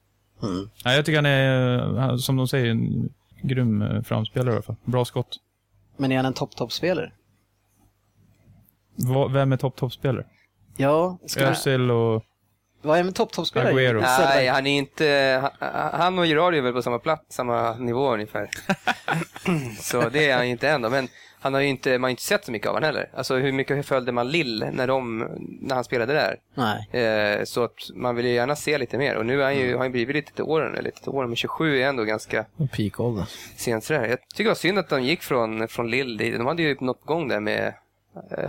[0.43, 0.71] Mm.
[0.85, 4.77] Nej, jag tycker han är, som de säger, en grym eh, framspelare i alla fall.
[4.85, 5.37] Bra skott.
[5.97, 7.13] Men är han en topp-topp-spelare?
[9.31, 10.25] Vem är topp-toppspelare?
[10.77, 12.25] Ja, ska Özil och...
[12.83, 13.73] vad är en topp-topp-spelare?
[13.73, 14.01] Agüero.
[14.01, 15.51] Nej, han är inte...
[15.93, 18.49] Han, och Gerard är väl på samma plats, samma nivå ungefär.
[19.81, 20.91] så det är han inte än då.
[20.91, 21.09] Men
[21.41, 23.11] han har ju inte, man har ju inte sett så mycket av honom heller.
[23.15, 25.19] Alltså hur mycket följde man Lill när, de,
[25.61, 26.37] när han spelade där?
[26.55, 27.03] Nej.
[27.05, 29.15] Eh, så att man vill ju gärna se lite mer.
[29.17, 31.29] Och nu är han ju, har han blivit lite till åren, eller lite till åren,
[31.29, 32.45] men 27 är ändå ganska
[32.77, 33.25] Peak-ålder.
[33.57, 34.07] sent sådär.
[34.07, 36.17] Jag tycker det var synd att de gick från, från Lill.
[36.17, 37.75] De hade ju något på gång där med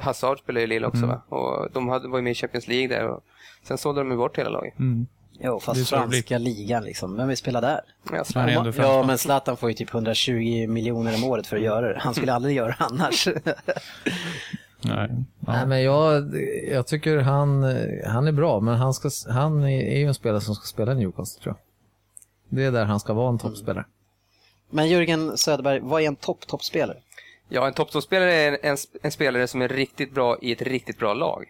[0.02, 1.21] Hazard spelade i Lille också va?
[1.30, 3.08] Och de hade, var ju med i Champions League där.
[3.08, 3.24] Och
[3.63, 4.80] sen sålde de ju bort hela laget.
[4.80, 5.08] Mm.
[5.43, 7.17] Jo, Det är fast franska ligan liksom.
[7.17, 7.82] Vem vill spela där?
[8.12, 11.93] Ja, ändå Ja, men Zlatan får ju typ 120 miljoner om året för att göra
[11.93, 12.00] det.
[12.00, 13.28] Han skulle aldrig göra det annars.
[13.36, 13.36] Nej.
[14.84, 15.10] Nej,
[15.47, 15.65] Ja.
[15.65, 16.24] men jag,
[16.71, 17.63] jag tycker han,
[18.06, 20.95] han är bra, men han, ska, han är ju en spelare som ska spela i
[20.95, 22.58] Newcastle tror jag.
[22.58, 23.86] Det är där han ska vara en toppspelare.
[24.69, 26.97] Men Jörgen Söderberg, vad är en topp-topp-spelare?
[27.54, 31.00] Ja, en toppspelare är en, en, en spelare som är riktigt bra i ett riktigt
[31.00, 31.46] bra lag.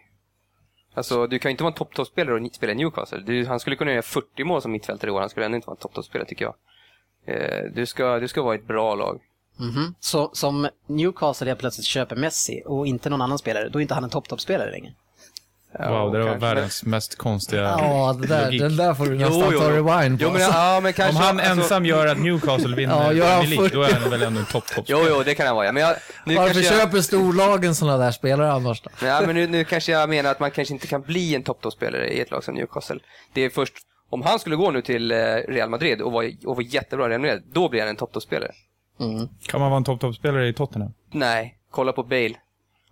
[0.94, 3.20] Alltså, du kan ju inte vara en topptoppspelare och spela i Newcastle.
[3.26, 5.20] Du, han skulle kunna göra 40 mål som mittfältare i år.
[5.20, 6.54] Han skulle ändå inte vara en topptoppspelare tycker jag.
[7.26, 9.20] Eh, du, ska, du ska vara i ett bra lag.
[9.60, 9.94] Mhm.
[10.00, 13.94] Så som Newcastle helt plötsligt köper Messi och inte någon annan spelare, då är inte
[13.94, 14.94] han en topp-topp-spelare längre.
[15.78, 16.46] Ja, Wow, det var kanske.
[16.46, 18.60] världens mest konstiga Ja, det där, logik.
[18.60, 19.86] den där får du nästan jo, ta jo.
[19.86, 20.24] rewind på.
[20.24, 23.46] Jo, men, ja, men Om kanske, han alltså- ensam gör att Newcastle vinner Ja, Premier
[23.48, 23.74] League, 40.
[23.76, 25.66] då är han väl ändå en topp topp Jo, jo, det kan han vara.
[25.66, 25.72] Ja.
[25.72, 28.90] Men jag, nu Varför kanske jag, köper storlagen sådana där spelare annars då?
[29.06, 32.08] ja, men nu, nu kanske jag menar att man kanske inte kan bli en topptoppspelare
[32.08, 32.98] i ett lag som Newcastle.
[33.32, 33.74] Det är först
[34.10, 35.16] om han skulle gå nu till eh,
[35.48, 38.50] Real Madrid och vara, och vara jättebra i Real Madrid, då blir han en topptoppspelare.
[39.00, 39.28] Mm.
[39.46, 40.92] Kan man vara en topp toppspelare i Tottenham?
[41.12, 42.34] Nej, kolla på Bale.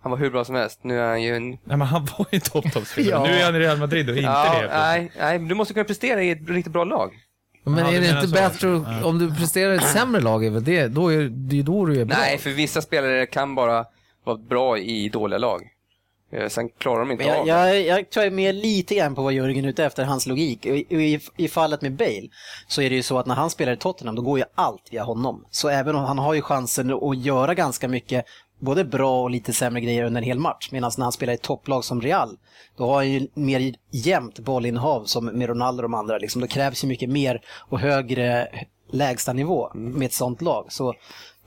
[0.01, 0.79] Han var hur bra som helst.
[0.83, 1.49] Nu är han ju en...
[1.49, 3.11] Nej, men han var ju en topp toppspelare.
[3.11, 3.23] Ja.
[3.33, 4.67] Nu är han i Real Madrid och inte ja, det.
[4.67, 7.11] nej, nej, du måste kunna prestera i ett riktigt bra lag.
[7.63, 10.49] Men Ja, är det inte bättre, att- om du presterar i ett sämre lag, är
[10.49, 12.17] väl det, då är det är då du är bra.
[12.17, 13.85] Nej, för vissa spelare kan bara
[14.23, 15.61] vara bra i dåliga lag.
[16.33, 17.79] Eh, Sen klarar de inte Men av jag, det.
[17.81, 20.65] jag, jag tror mer lite grann på vad Jörgen är ute efter, hans logik.
[20.65, 22.27] I, i, I fallet med Bale
[22.67, 24.83] så är det ju så att när han spelar i Tottenham då går ju allt
[24.91, 25.45] via honom.
[25.51, 28.25] Så även om han har ju chansen att göra ganska mycket
[28.61, 30.69] både bra och lite sämre grejer under en hel match.
[30.71, 32.37] Medan när han spelar i topplag som Real,
[32.77, 36.17] då har han ju mer jämnt bollinnehav som med Ronaldo och de andra.
[36.17, 36.41] Liksom.
[36.41, 38.47] Då krävs ju mycket mer och högre
[38.91, 40.65] lägstanivå med ett sånt lag.
[40.69, 40.93] Så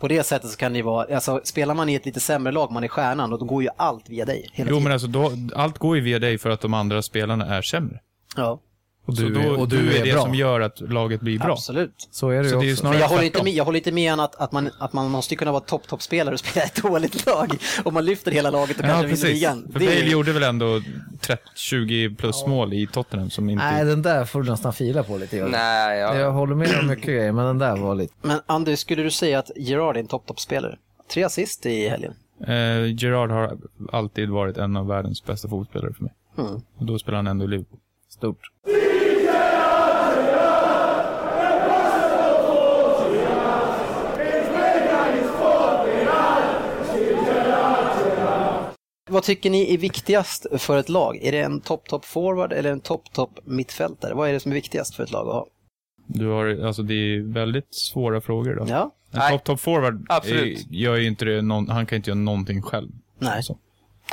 [0.00, 2.52] på det sättet så kan det ju vara, alltså spelar man i ett lite sämre
[2.52, 4.50] lag, man är stjärnan, och då går ju allt via dig.
[4.54, 4.82] Jo, tiden.
[4.82, 8.00] men alltså då, allt går ju via dig för att de andra spelarna är sämre.
[8.36, 8.60] Ja,
[9.06, 10.22] Och Så du, då, är, och du, är, det bra.
[10.22, 11.52] som gör att laget blir bra.
[11.52, 12.08] absolut.
[12.10, 12.80] Så är det Så ju det är också.
[12.80, 14.92] snarare Men jag håller, inte med, jag håller inte med om att, att, man, att
[14.92, 17.56] man måste kunna vara topp, toppspelare och spela ett dåligt lag.
[17.84, 19.68] Om man lyfter hela laget och Ja, kanske vinner ligan.
[19.72, 20.80] För Det är- Bale gjorde väl ändå
[21.20, 23.64] 30, 20 plus mål i Tottenham som inte...
[23.64, 25.36] Nej, den där får du nästan fila på lite.
[25.36, 25.52] Jörgen.
[25.52, 26.18] Nej, ja.
[26.18, 28.14] Jag håller med om mycket grejer, men den där var lite...
[28.22, 30.78] Men Anders, skulle du säga att Gerard är en topp, toppspelare?
[31.12, 32.14] Tre assist i helgen.
[32.46, 33.58] Eh, Gerard har
[33.92, 36.12] alltid varit en av världens bästa fotbollsspelare för mig.
[36.38, 36.52] Mm.
[36.78, 37.78] Och då spelar han ändå i Liverpool.
[38.10, 38.38] Stort.
[49.10, 51.16] Vad tycker ni är viktigast för ett lag?
[51.22, 54.14] Är det en topp, topp forward eller en topp, topp mittfältare?
[54.14, 55.46] Vad är det som är viktigast för ett lag att ha?
[56.06, 58.66] Du har, alltså det är väldigt svåra frågor då.
[58.68, 59.32] Ja, En Nej.
[59.32, 60.58] top, top forward Absolut.
[60.70, 62.88] är- gör ju inte det, någon, han kan inte göra någonting själv.
[63.18, 63.42] nej.
[63.42, 63.58] Så.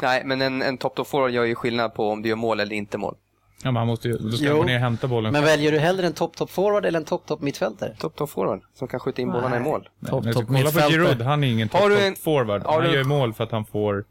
[0.02, 2.60] Nej, men en, en top top forward gör ju skillnad på om du gör mål
[2.60, 3.16] eller inte mål.
[3.64, 4.52] Ja, men han måste ju, då ska Jo.
[4.52, 5.52] han gå ner och hämta bollen Men själv.
[5.52, 7.96] väljer du hellre en topp, topp forward eller en topp, topp mittfältare?
[8.00, 9.90] Top top forward som kan skjuta in bollarna i mål.
[10.10, 10.80] Topp, Men topp kolla på.
[10.90, 12.62] Giroud, han är ingen Har top, du top en- forward.
[12.64, 14.06] har Han du- gör ju mål för att han får...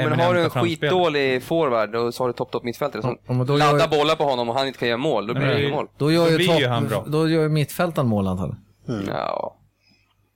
[0.00, 0.90] Jo, men har du en framspel.
[0.90, 3.88] skitdålig forward och så har du top top mittfältare som Ja, men då laddar gör-
[3.88, 5.88] bollar på honom och han inte kan göra mål, då blir det inget mål.
[5.98, 7.04] Då gör Då ju, topp, ju han bra.
[7.06, 8.62] Då gör ju mittfältaren mål antagligen.
[9.08, 9.56] Ja.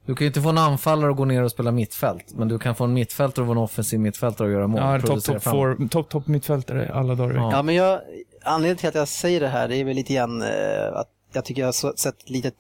[0.06, 2.58] Du kan ju inte få en anfallare att gå ner och spela mittfält, men du
[2.58, 4.80] kan få en mittfältare att vara en offensiv mittfältare och göra mål.
[4.80, 7.50] Ja, top, producera top, top, top mittfältare alla dagar Ja.
[7.52, 8.00] Ja, men jag,
[8.44, 10.48] anledningen till att jag säger det här det är väl lite grann eh,
[10.94, 12.54] att jag tycker jag har sett ett litet,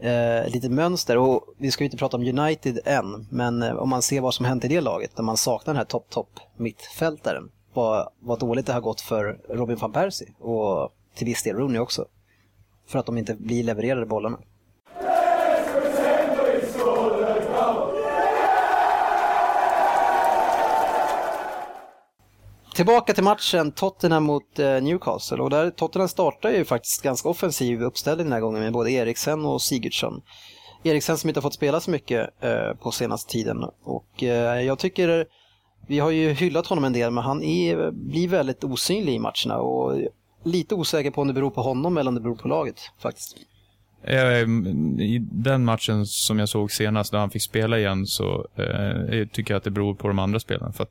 [0.00, 1.18] eh, litet mönster.
[1.18, 4.34] Och vi ska ju inte prata om United än, men eh, om man ser vad
[4.34, 8.66] som hänt i det laget, där man saknar den här topp-topp mittfältaren, vad, vad dåligt
[8.66, 12.04] det har gått för Robin van Persie och till viss del Rooney också.
[12.86, 14.38] För att de inte blir levererade bollarna.
[22.76, 25.36] Tillbaka till matchen, Tottenham mot eh, Newcastle.
[25.36, 29.44] Och där Tottenham startar ju faktiskt ganska offensiv uppställning den här gången med både Eriksen
[29.44, 30.22] och Sigurdsson.
[30.82, 33.64] Eriksen som inte har fått spela så mycket eh, på senaste tiden.
[33.84, 35.26] Och eh, jag tycker,
[35.86, 39.58] vi har ju hyllat honom en del, men han är, blir väldigt osynlig i matcherna.
[39.58, 40.00] Och
[40.44, 43.36] lite osäker på om det beror på honom eller om det beror på laget faktiskt.
[44.02, 44.40] Eh,
[45.00, 49.54] I den matchen som jag såg senast, när han fick spela igen, så eh, tycker
[49.54, 50.72] jag att det beror på de andra spelarna.
[50.72, 50.90] För att,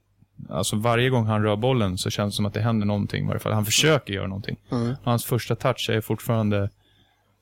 [0.49, 3.27] alltså varje gång han rör bollen så känns det som att det händer någonting i
[3.27, 3.53] varje fall.
[3.53, 4.57] Han försöker göra någonting.
[5.03, 6.69] Hans första touch är fortfarande,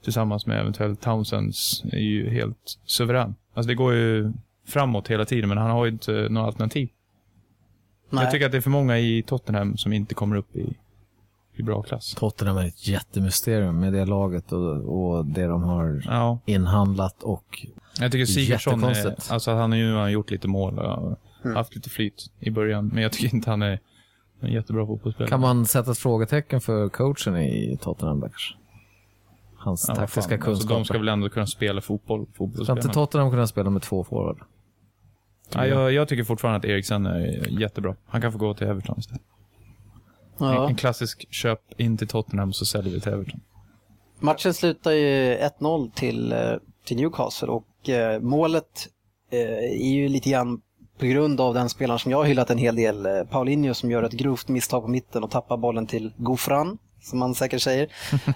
[0.03, 3.35] tillsammans med eventuellt Townsends, är ju helt suverän.
[3.53, 4.33] Alltså det går ju
[4.67, 6.89] framåt hela tiden, men han har ju inte något alternativ.
[8.09, 8.23] Nej.
[8.23, 10.77] Jag tycker att det är för många i Tottenham som inte kommer upp i,
[11.55, 12.15] i bra klass.
[12.17, 17.65] Tottenham är ett jättemysterium med det laget och, och det de har Ja, inhandlat och
[17.99, 21.89] Jag tycker Sigurdsson, är, alltså han har ju han gjort lite mål och haft lite
[21.89, 22.87] flyt i början.
[22.93, 23.79] Men jag tycker inte han är
[24.41, 25.29] en jättebra fotbollsspelare.
[25.29, 28.55] kan man sätta ett frågetecken för coachen i Tottenham Backers?
[29.57, 30.33] Hans Ja, taktiska fan.
[30.49, 30.75] Alltså, kunskaper.
[30.75, 32.25] de ska väl ändå kunna spela fotboll,
[32.63, 34.37] Ska inte Tottenham kunna spela med två forward?
[35.53, 37.95] ja, jag, jag tycker fortfarande att Eriksen är jättebra.
[38.05, 39.21] Han kan få gå till Everton istället.
[40.39, 40.67] En, Ja.
[40.69, 43.41] en klassisk köp in till Tottenham så säljer vi till Everton.
[44.19, 46.39] Matchen slutar ju 1-0 till, eh,
[46.85, 48.87] till Newcastle och eh, målet
[49.31, 49.39] eh,
[49.81, 50.61] är ju lite grann
[50.99, 53.91] på grund av den spelaren som jag har hyllat en hel del, eh, Paulinho som
[53.91, 57.87] gör ett grovt misstag på mitten och tappar bollen till Gofran, som man säkert säger.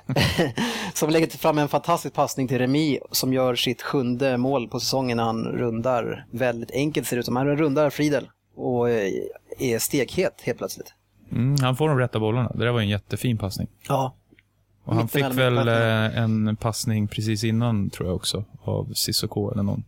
[0.94, 5.18] som lägger fram en fantastisk passning till Remi som gör sitt sjunde mål på säsongen
[5.18, 9.12] när han rundar, väldigt enkelt ser det ut som, han rundar Friedel och eh,
[9.60, 10.94] är stekhet helt plötsligt.
[11.32, 12.52] Mm, han får de rätta bollarna.
[12.56, 13.68] Det där var en jättefin passning.
[13.88, 14.16] Ja,
[14.84, 19.64] Och han fick väl eh, en passning precis innan, tror jag också, av Sissoko eller
[19.64, 19.84] någon.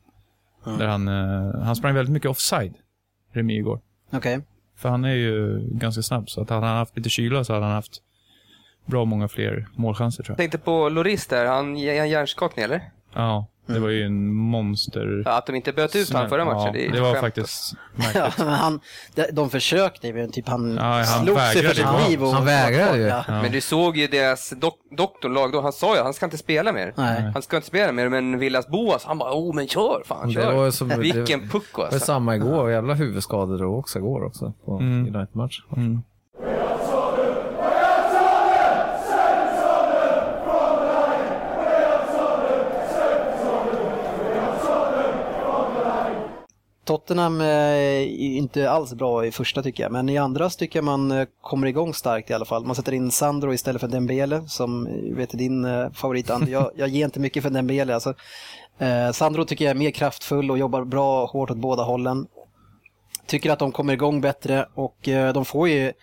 [0.63, 2.73] Där han, eh, han sprang väldigt mycket offside,
[3.33, 3.79] Remi igår.
[4.11, 4.41] okej.
[4.75, 7.65] För han är ju ganska snabb, så att hade han haft lite kyla så hade
[7.65, 8.01] han haft
[8.85, 10.37] bra många fler målchanser tror jag.
[10.37, 12.81] Tänkte på Loris där, han är han hjärnskakning eller?
[13.13, 15.21] Ja, det var ju en monster...
[15.25, 17.21] Ja, att de inte böt ut honom förra matchen, Ja, det är det var skämt.
[17.21, 18.37] faktiskt Ja, märkligt.
[18.45, 18.79] men han,
[19.15, 22.09] de, de försökte, men typ han, Ja, han slog sig för vägrade sitt ju.
[22.09, 22.23] liv.
[22.23, 23.03] Och Han vägrade ju.
[23.03, 23.23] Ja.
[23.27, 23.41] Ja.
[23.41, 26.73] Men du såg ju deras dok doktorlag då, han sa ju han ska inte spela
[26.73, 26.93] mer.
[26.97, 27.31] Nej.
[27.33, 30.33] Han ska inte spela mer, men Villas Boas, han bara, oh men kör, fan Det
[30.33, 30.53] kör.
[30.55, 31.99] var ju som- Vilken det- pucko Det var alltså.
[32.05, 35.15] samma igår, jävla huvudskador då också igår också på Mm.
[35.15, 35.59] United-match.
[35.77, 36.01] Mm.
[46.89, 50.83] Tottenham eh, är inte alls bra i första tycker jag, men i andra tycker jag
[50.83, 52.65] man eh, kommer igång starkt i alla fall.
[52.65, 56.51] Man sätter in Sandro istället för Dembele som eh, vet är din favorit Andy.
[56.51, 57.93] Jag, jag ger inte mycket för Dembele.
[57.93, 58.13] Alltså,
[58.79, 62.27] eh, Sandro tycker jag är mer kraftfull och jobbar bra hårt åt båda hållen.
[63.25, 65.93] Tycker att de kommer igång bättre och eh, de får ju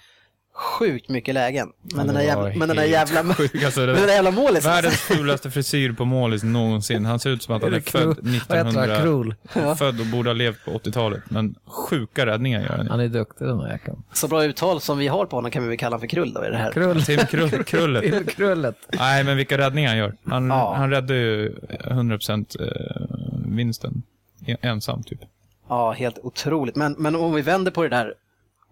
[0.57, 1.73] sjukt mycket lägen.
[1.95, 4.65] Men, den, det jävla, men den helt jävla, sjuk, alltså, det- där jävla målet.
[4.67, 7.05] Världens fulaste frisyr på målis någonsin.
[7.05, 8.67] Han ser ut som att han är född Vad heter han?
[8.67, 9.01] 1900...
[9.01, 9.35] Krul.
[9.77, 11.23] Född och borde ha levt på 80-talet.
[11.31, 12.89] Men sjuka räddningar gör han.
[12.89, 14.03] Han är duktig den där jäkeln.
[14.13, 16.33] Så bra uttal som vi har på honom kan vi väl kalla honom för Krull
[16.33, 16.73] då i det här.
[16.73, 17.03] Krull.
[17.03, 18.03] Tim Krull, Krullet.
[18.03, 18.77] Till Krullet.
[18.99, 20.15] Nej, men vilka räddningar han gör.
[20.25, 20.75] Han, Ja.
[20.77, 24.03] han räddar ju 100% eh, vinsten.
[24.47, 25.21] En- Ensam, typ.
[25.69, 26.77] Ja, helt otroligt.
[26.77, 28.15] Men, men om vi vänder på det där,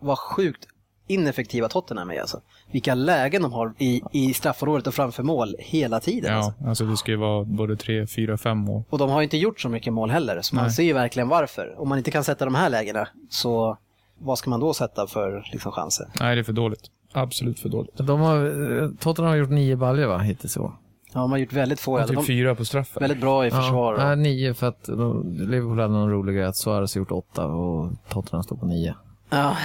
[0.00, 0.66] vad sjukt
[1.06, 2.40] ineffektiva Tottenham är alltså.
[2.72, 6.32] Vilka lägen de har i, i straffområdet och framför mål hela tiden.
[6.32, 6.64] Ja, Alltså.
[6.66, 8.82] alltså det ska ju vara både tre, fyra, fem mål.
[8.90, 10.72] Och de har ju inte gjort så mycket mål heller, så man Nej.
[10.72, 11.74] ser ju verkligen varför.
[11.80, 13.78] Om man inte kan sätta de här lägena, så
[14.18, 16.06] vad ska man då sätta för liksom, chanser?
[16.20, 16.80] Nej, det är för dåligt.
[17.12, 17.96] Absolut för dåligt.
[17.96, 20.72] De har, Tottenham har gjort nio baljor va, hittills i år.
[21.12, 22.00] Ja, de har gjort väldigt få.
[22.00, 23.00] Och typ de, fyra på straffen.
[23.00, 23.98] väldigt bra i försvar.
[23.98, 27.10] Ja, nej, nio för att de, Liverpool hade någon rolig grej att Suarez har gjort
[27.12, 28.94] åtta och Tottenham står på nio.
[29.30, 29.56] Ja,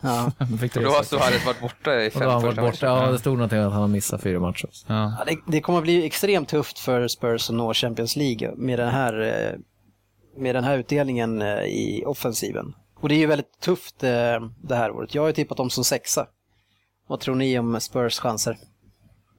[0.00, 0.32] ja.
[0.74, 1.02] Och då har.
[1.02, 2.86] Suarez varit borta i Och fem då har han varit första borta.
[2.86, 3.06] matcherna.
[3.06, 4.68] Ja, det stod någonting att han har missat fyra matcher.
[4.86, 5.14] Ja.
[5.18, 8.78] Ja, det, det kommer att bli extremt tufft för Spurs att nå Champions League med
[8.78, 9.58] den här, eh,
[10.42, 12.74] med den här utdelningen eh, i offensiven.
[13.00, 14.10] Och det är ju väldigt tufft eh,
[14.62, 15.14] det här året.
[15.14, 16.26] Jag har ju tippat dem som sexa.
[17.06, 18.56] Vad tror ni om Spurs chanser?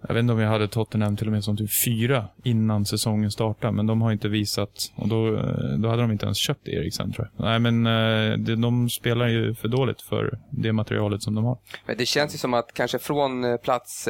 [0.07, 3.31] Jag vet inte om jag hade Tottenham till och med som typ fyra innan säsongen
[3.31, 6.67] startade, men de har inte visat, och då, eh, då hade de inte ens köpt
[6.67, 7.45] Eriksen tror jag.
[7.45, 11.57] Nej, men eh, de, de spelar ju för dåligt för det materialet som de har.
[11.85, 14.09] Men det känns ju som att kanske från eh, plats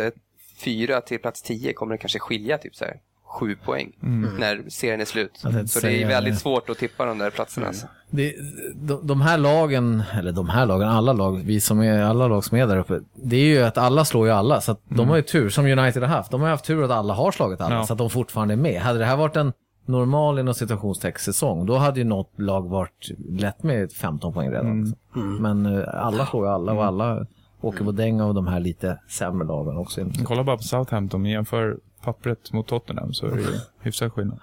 [0.58, 3.00] fyra till plats tio kommer det kanske skilja typ så här
[3.30, 3.92] sju poäng
[4.40, 5.32] när serien är slut.
[5.68, 6.40] Så det är väldigt det.
[6.40, 7.68] svårt att tippa de där platserna.
[7.68, 7.88] Alltså.
[8.10, 8.34] Det,
[8.76, 12.44] de, de här lagen, eller de här lagen, alla lag, vi som är, alla lag
[12.44, 14.62] som är där uppe, det är ju att alla slår ju alla.
[14.62, 16.32] Så att de har ju tur, som United har haft.
[16.32, 17.84] De har haft tur att alla har slagit alla, Ja.
[17.84, 18.82] så att de fortfarande är med.
[18.82, 19.54] Hade det här varit en
[19.86, 24.82] normal inom citationstecken säsong, då hade ju något lag varit lätt med 15 poäng redan.
[24.82, 24.98] liksom.
[25.42, 27.26] Men eh, alla slår ju alla och alla
[27.62, 30.02] åker på däng av de här lite sämre lagen också.
[30.24, 34.40] Kolla bara på Southampton, jämför pappret mot Tottenham så är det ju hyfsad skillnad.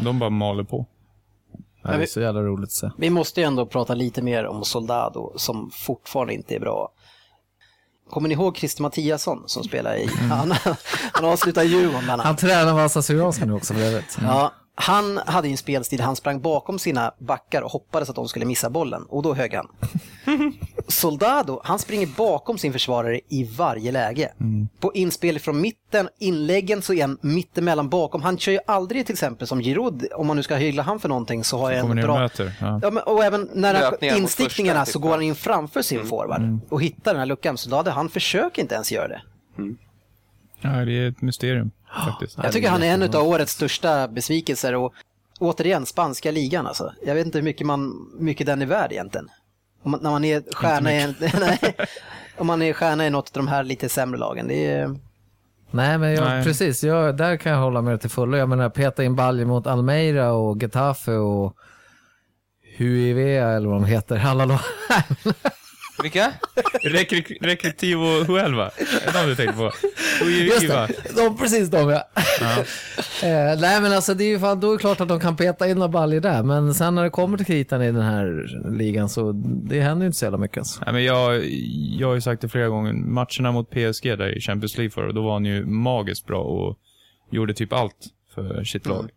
[0.00, 0.86] De bara maler på.
[1.82, 2.90] Ja, det är så jävla roligt att se.
[2.96, 6.92] Vi måste ju ändå prata lite mer om Soldado som fortfarande inte är bra.
[8.10, 10.06] Kommer ni ihåg Christer Mattiasson som spelar i...
[10.30, 10.54] Han,
[11.12, 12.26] han avslutar Djurgården bland annat.
[12.26, 14.18] Han tränar Vasa Syrianska nu också för övrigt.
[14.22, 18.28] Ja, han hade ju en spelstil, han sprang bakom sina backar och hoppades att de
[18.28, 19.68] skulle missa bollen och då högg han.
[20.88, 24.32] Soldado, han springer bakom sin försvarare i varje läge.
[24.80, 28.22] På inspel från mitten, inläggen så är han mittemellan bakom.
[28.22, 31.08] Han kör ju aldrig till exempel som Giroud, om man nu ska hylla han för
[31.08, 32.18] någonting så har jag en bra...
[32.18, 32.52] möter.
[32.60, 32.80] Ja.
[32.82, 36.58] Ja, men, och även när han, instickningarna första, så går han in framför sin forward
[36.68, 37.58] och hittar den här luckan.
[37.58, 39.22] Soldado, han försöker inte ens göra det.
[40.60, 41.70] Ja, det är ett mysterium
[42.04, 42.38] faktiskt.
[42.42, 44.94] Jag tycker han är en av årets största besvikelser och
[45.38, 46.92] återigen spanska ligan alltså.
[47.06, 49.28] Jag vet inte hur mycket, man, mycket den är värd egentligen.
[49.82, 51.76] Om man, när man är stjärna i, nej,
[52.36, 54.48] om man är stjärna i något av de här lite sämre lagen.
[54.48, 54.96] Det är,
[55.70, 56.44] Nej, men jag, Nej.
[56.44, 56.84] precis.
[56.84, 58.36] Jag, där kan jag hålla med till fullo.
[58.36, 61.56] Jag menar, peta in baljor mot Almeida och Getafe och
[62.78, 64.26] Huivea eller vad de heter.
[64.26, 64.60] Alla lag.
[66.02, 66.32] Vilka?
[66.82, 69.72] Rekri- Rekritivo Huelva, är det de du tänkte på?
[70.28, 71.96] Just det, de, precis de ja.
[73.22, 75.36] eh, nej men alltså det är ju fan, då är det klart att de kan
[75.36, 76.42] peta in några baljor där.
[76.42, 78.46] Men sen när det kommer till kritan i den här
[78.78, 80.80] ligan så det händer ju inte så jävla mycket alltså.
[80.84, 81.44] Nej, men jag,
[81.98, 85.12] jag har ju sagt det flera gånger, matcherna mot PSG där i Champions League förra,
[85.12, 86.78] då var han ju magiskt bra och
[87.30, 89.10] gjorde typ allt för sitt lag.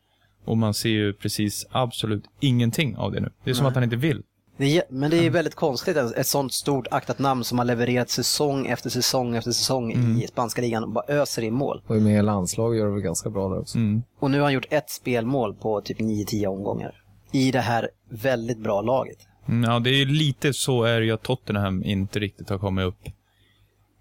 [0.46, 3.30] Och man ser ju precis absolut ingenting av det nu.
[3.44, 4.22] Det är som att han inte vill.
[4.58, 8.68] Det men det är väldigt konstigt, ett, sånt stort aktat namn som har levererat säsong
[8.68, 11.82] efter säsong efter säsong i spanska ligan och bara öser in mål.
[11.88, 13.78] Och med landslag gör det väl ganska bra där också.
[13.78, 14.04] Mm.
[14.20, 16.92] Och nu har han gjort ett spelmål på typ 9-10 omgångar.
[17.32, 19.18] I det här väldigt bra laget.
[19.48, 22.58] Mm, Ja, det är ju lite så är det ju att Tottenham inte riktigt har
[22.58, 22.98] kommit upp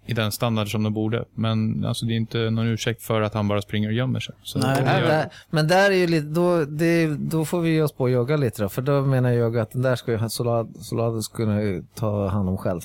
[0.05, 1.25] i den standard som de borde.
[1.33, 4.35] Men alltså, det är inte någon ursäkt för att han bara springer och gömmer sig.
[4.43, 7.81] Så Nej, gör- där, men där är ju lite, då, det, då får vi ge
[7.81, 8.69] oss på att jogga lite då.
[8.69, 12.57] För då menar jag att den där ska ju Solad, Solades kunna ta hand om
[12.57, 12.81] själv.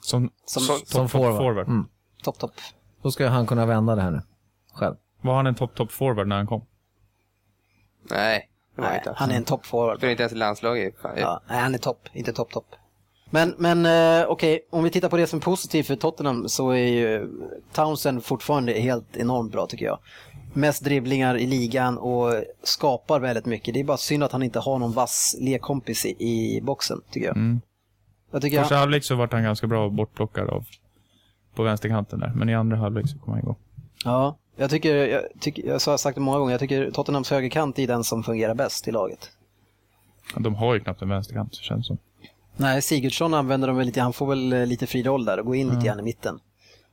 [0.00, 1.36] som, Som, Som- top, Som top forward.
[1.36, 1.66] forward.
[1.68, 1.84] Mm.
[2.22, 2.52] topp, topp.
[3.02, 4.20] Då ska han kunna vända det här nu.
[4.74, 4.94] Själv.
[5.22, 6.64] Var han en top, top forward när han kom?
[8.10, 10.00] Nej, Nej, han är en toppforward.
[10.00, 10.94] För inte ens i landslaget.
[11.16, 12.66] Ja, nej, han är topp, inte topp, topp.
[13.34, 16.70] Men, men eh, okej, om vi tittar på det som är positivt för Tottenham så
[16.70, 17.28] är ju
[17.72, 19.98] Townsend fortfarande helt enormt bra tycker jag.
[20.52, 23.74] mest dribblingar i ligan och skapar väldigt mycket.
[23.74, 27.26] Det är bara synd att han inte har någon vass lekkompis i, i boxen, tycker
[27.26, 27.36] jag.
[27.36, 27.60] Mm.
[28.30, 30.64] jag tycker Första han, halvlek så vart han ganska bra bortplockad av
[31.54, 32.32] på vänsterkanten där.
[32.34, 33.56] Men i andra halvlek så kom han igång.
[34.04, 37.78] ja, jag tycker, jag, tycker, jag har sagt det många gånger, jag tycker Tottenhams högerkant
[37.78, 39.30] är den som fungerar bäst i laget.
[40.36, 41.98] De har ju knappt en vänsterkant, så känns det som.
[42.56, 45.46] Nej, Sigurdsson använder de väl lite, han får väl eh, lite fri roll där och
[45.46, 46.38] gå in lite grann i mitten.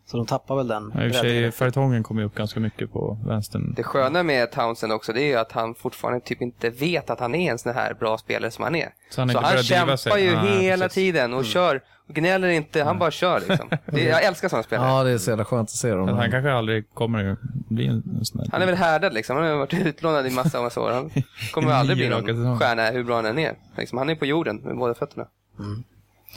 [0.05, 0.91] Så de tappar väl den.
[0.95, 3.73] Ja, I och för sig, Fertongen kommer ju upp ganska mycket på vänstern.
[3.75, 7.19] Det sköna med Townsend också, det är ju att han fortfarande typ inte vet att
[7.19, 8.89] han är en sån här bra spelare som han är.
[9.09, 10.23] Så han Så han kämpar sig.
[10.23, 10.97] ju Ja, hela precis.
[10.97, 11.13] Mm.
[11.13, 13.69] tiden och kör, och gnäller inte, han bara kör liksom.
[13.85, 14.89] Det, jag älskar sådana spelare.
[14.89, 16.05] Ja, det är så jävla skönt att se dem.
[16.05, 17.39] Men han kanske aldrig kommer att
[17.69, 18.47] bli en, sån här...
[18.51, 20.91] Han är väl härdad liksom, han har varit utlånad i massa, massa år.
[20.91, 21.09] Han
[21.51, 23.55] kommer aldrig bli någon stjärna hur bra han än är.
[23.77, 25.27] Liksom, han är på jorden med båda fötterna.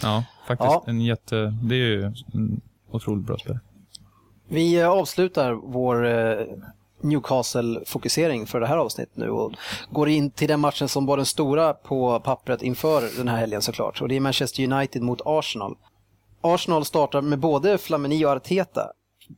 [0.03, 0.71] Ja, faktiskt.
[0.71, 0.85] Ja.
[0.87, 1.55] En jätte...
[1.63, 2.61] Det är ju en
[2.91, 3.61] otroligt bra spelare.
[4.49, 6.47] Vi eh, avslutar vår eh,
[7.01, 9.53] Newcastle-fokusering för det här avsnittet nu och
[9.91, 13.63] går in till den matchen som var den stora på pappret inför den här helgen
[13.63, 14.03] såklart.
[14.03, 15.77] Och det är Manchester United mot Arsenal.
[16.41, 18.91] Arsenal startar med både Flamini och Arteta.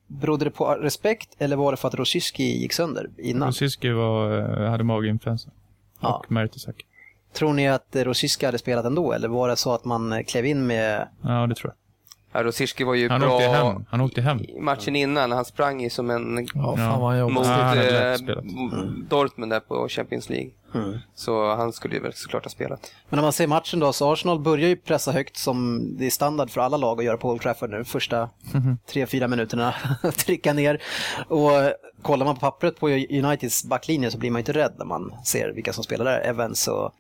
[0.06, 3.48] Berodde det på respekt eller var det för att Rosicki gick sönder innan?
[3.48, 5.50] Rosiski var, eh, hade maginfluensa.
[6.00, 6.16] Ja.
[6.16, 6.85] Och Mertesacker.
[7.36, 10.22] Tror ni att eh, Rosicki hade spelat ändå eller var det så att man eh,
[10.24, 11.08] klev in med...
[11.22, 11.76] Ja, det tror jag.
[12.32, 13.84] Ja, Rosicki var ju Han bra åkte hem.
[13.90, 14.40] Han åkte hem.
[14.40, 15.32] i matchen innan.
[15.32, 19.60] Han sprang ju som en Ja, fan vad han mot Ja, eh, m- Dortmund där
[19.60, 20.50] på Champions League.
[21.14, 22.92] Så han skulle ju väl såklart ha spelat.
[23.08, 26.10] Men när man ser matchen då, så Arsenal börjar ju pressa högt som det är
[26.10, 27.84] standard för alla lag att göra på Old Trafford nu.
[27.84, 28.28] Första
[28.90, 29.74] tre, fyra minuterna
[30.16, 30.82] trycka ner.
[31.28, 31.50] Och
[32.02, 35.12] kollar man på pappret på Uniteds backlinje så blir man ju inte rädd när man
[35.24, 36.20] ser vilka som spelar där.
[36.20, 36.92] Evans och...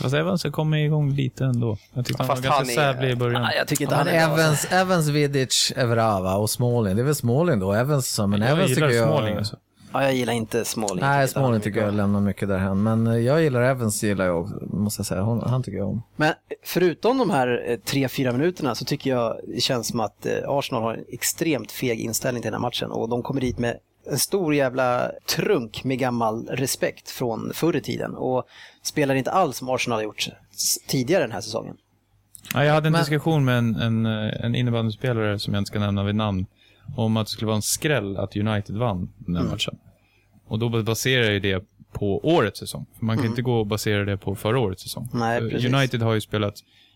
[0.00, 1.76] Fast Evans kom igång lite ändå.
[1.94, 3.42] Jag tyckte Ja, han var fast ganska han är- sävlig i början.
[3.42, 4.44] Nej, jag tycker inte Ja, han men är bra.
[4.44, 6.96] Evans, Evans, Vidic, Evrava och Smalling.
[6.96, 7.72] Det är väl Smalling då?
[7.72, 9.08] Evans, så, men jag Evans gillar tycker jag...
[9.08, 9.56] Smalling alltså.
[9.92, 11.00] Ja, jag gillar inte Smalling.
[11.04, 12.82] Nej, Smalling tycker jag lämnar mycket därhän.
[12.82, 15.22] Men eh, jag gillar Evans, gillar jag måste jag säga.
[15.22, 16.02] Han, han tycker jag om.
[16.16, 16.32] Men
[16.64, 20.32] förutom de här eh, tre, fyra minuterna så tycker jag det känns som att eh,
[20.48, 23.76] Arsenal har en extremt feg inställning till den här matchen och de kommer dit med
[24.10, 28.44] en stor jävla trunk med gammal respekt från förr i tiden och
[28.82, 30.28] spelar inte alls som Arsenal har gjort
[30.88, 31.76] tidigare den här säsongen.
[32.54, 35.68] Ja, jag hade en Men- diskussion med en, en, eh, en innebandyspelare som jag inte
[35.68, 36.46] ska nämna vid namn
[36.96, 39.52] om att det skulle vara en skräll att United vann den här Mm.
[39.52, 39.78] matchen.
[40.48, 42.86] Och då baserar jag det på årets säsong.
[42.98, 45.08] För man kan inte gå och basera det på förra årets säsong.
[45.14, 45.18] Mm.
[45.28, 45.72] Nej, precis.
[45.74, 46.54] United har ju spelat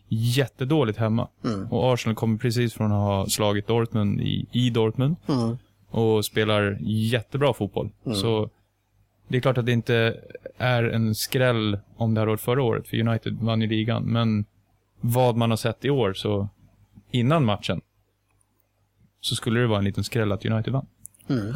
[0.08, 1.28] jättedåligt hemma.
[1.44, 1.66] Mm.
[1.72, 5.16] Och Arsenal kommer precis från att ha slagit Dortmund i, i Dortmund.
[5.28, 5.58] Mm.
[5.90, 7.90] Och spelar jättebra fotboll.
[8.14, 8.50] Så
[9.28, 10.20] det är klart att det inte
[10.58, 14.02] är en skräll om det hade varit förra året, för United vann ju ligan.
[14.04, 14.44] Men
[15.00, 16.48] vad man har sett i år, så
[17.10, 17.80] innan matchen,
[19.20, 20.86] så skulle det vara en liten skräll att United vann.
[21.26, 21.54] Men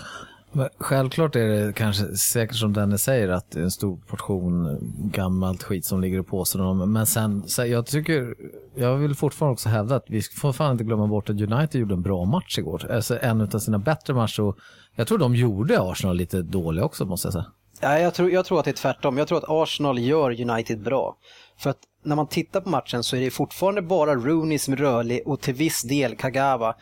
[0.78, 4.78] Självklart är det kanske säkert som Dennis säger att det är en stor portion
[5.12, 6.60] gammalt skit som ligger i påsen.
[6.60, 8.34] om- Men sen, jag tycker,
[8.74, 11.94] jag vill fortfarande också hävda att vi får fan inte glömma bort att United gjorde
[11.94, 12.90] en bra match igår.
[12.90, 14.54] Alltså en av sina bättre matcher
[14.96, 17.46] jag tror de gjorde Arsenal lite dåliga också måste jag säga.
[17.82, 19.18] Nej, jag, tror, jag tror att det är tvärtom.
[19.18, 21.16] Jag tror att Arsenal gör United bra.
[21.58, 24.78] För att när man tittar på matchen så är det fortfarande bara Rooney som är
[24.78, 26.74] rörlig och till viss del Kagawa.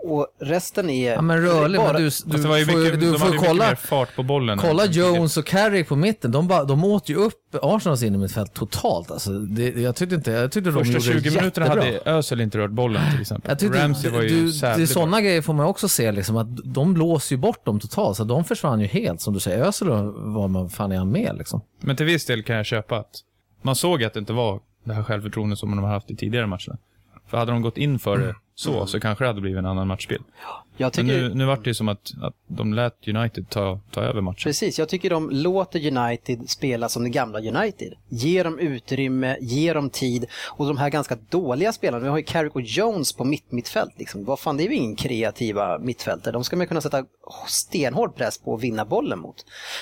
[0.00, 1.12] Och, resten är...
[1.12, 3.30] Ja men rörlig, bara- men du, du det var ju får, mycket, du de får
[3.30, 4.58] mycket kolla, fart på bollen.
[4.58, 4.86] kolla.
[4.86, 6.32] Jones och Carrick på mitten.
[6.32, 9.10] De, bara, de åt ju upp Arsenals innermittfält totalt.
[9.10, 12.40] Alltså, det, jag tyckte inte, jag tyckte de Första gjorde 20 det minuterna hade Özil
[12.40, 13.50] inte rört bollen till exempel.
[13.50, 16.36] Jag tyckte, Ramsey var ju du, det är sådana grejer får man också se, liksom,
[16.36, 18.16] att de blåser ju bort dem totalt.
[18.16, 19.64] Så de försvann ju helt, som du säger.
[19.64, 21.60] Özil var man fan är han med liksom.
[21.80, 23.10] Men till viss del kan jag köpa att
[23.62, 26.46] man såg att det inte var det här självförtroendet som de har haft i tidigare
[26.46, 26.78] matcherna.
[27.30, 29.86] För hade de gått in för det så, så kanske det hade blivit en annan
[29.86, 30.22] matchbild.
[30.80, 33.80] Jag Men tycker, nu, nu vart det ju som att, att de lät United ta,
[33.90, 34.42] ta över matchen.
[34.44, 37.92] Precis, jag tycker de låter United spela som det gamla United.
[38.08, 42.22] Ge dem utrymme, ge dem tid och de här ganska dåliga spelarna, vi har ju
[42.22, 43.92] Carrick och Jones på mitt mittfält.
[43.98, 44.24] Liksom.
[44.24, 46.32] Vad fan, det är ju ingen kreativa mittfältare.
[46.32, 47.04] De ska man kunna sätta
[47.48, 49.36] stenhård press på och vinna bollen mot.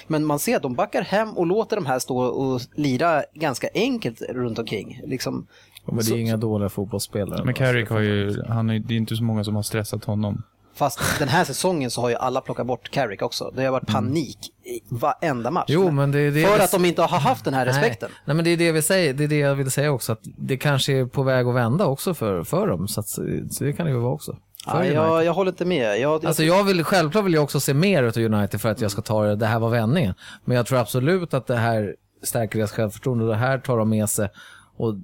[0.06, 3.68] Men man ser att de backar hem och låter de här stå och lira ganska
[3.74, 5.00] enkelt runt omkring.
[5.06, 5.46] Liksom,
[5.84, 7.44] Men det är Så- inga dåliga fotbollsspelare.
[7.44, 10.42] Men Carrick har ju, han är, det är inte så många som har stressat honom.
[10.76, 13.52] Fast den här säsongen så har ju alla plockat bort Carrick också.
[13.56, 15.64] Det har varit panik i varenda match.
[15.68, 18.08] Jo, men det är det För att de inte har haft den här respekten.
[18.12, 19.14] Nej, nej, men det är det vi säger.
[19.14, 20.12] Det är det jag vill säga också.
[20.12, 22.88] Att det kanske är på väg att vända också för, för dem.
[22.88, 23.22] Så, att, så
[23.58, 24.36] det kan det ju vara också.
[24.66, 25.86] Ja, jag, jag håller inte med.
[25.86, 28.80] Jag, jag, Alltså jag vill, självklart vill jag också se mer av United för att
[28.80, 30.14] jag ska ta det, det här var vändningen.
[30.44, 34.10] Men jag tror absolut att det här stärker deras självförtroende det här tar de med
[34.10, 34.28] sig.
[34.76, 34.94] Och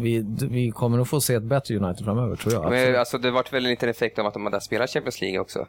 [0.00, 2.70] vi, vi kommer nog få se ett bättre United framöver tror jag.
[2.70, 5.38] Men, alltså, det vart väl en liten effekt av att de hade spelat Champions League
[5.40, 5.66] också.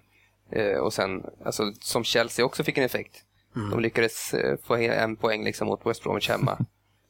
[0.51, 3.23] Eh, och sen, alltså, som Chelsea också fick en effekt.
[3.71, 6.57] De lyckades eh, få en poäng liksom mot West Bromwich hemma.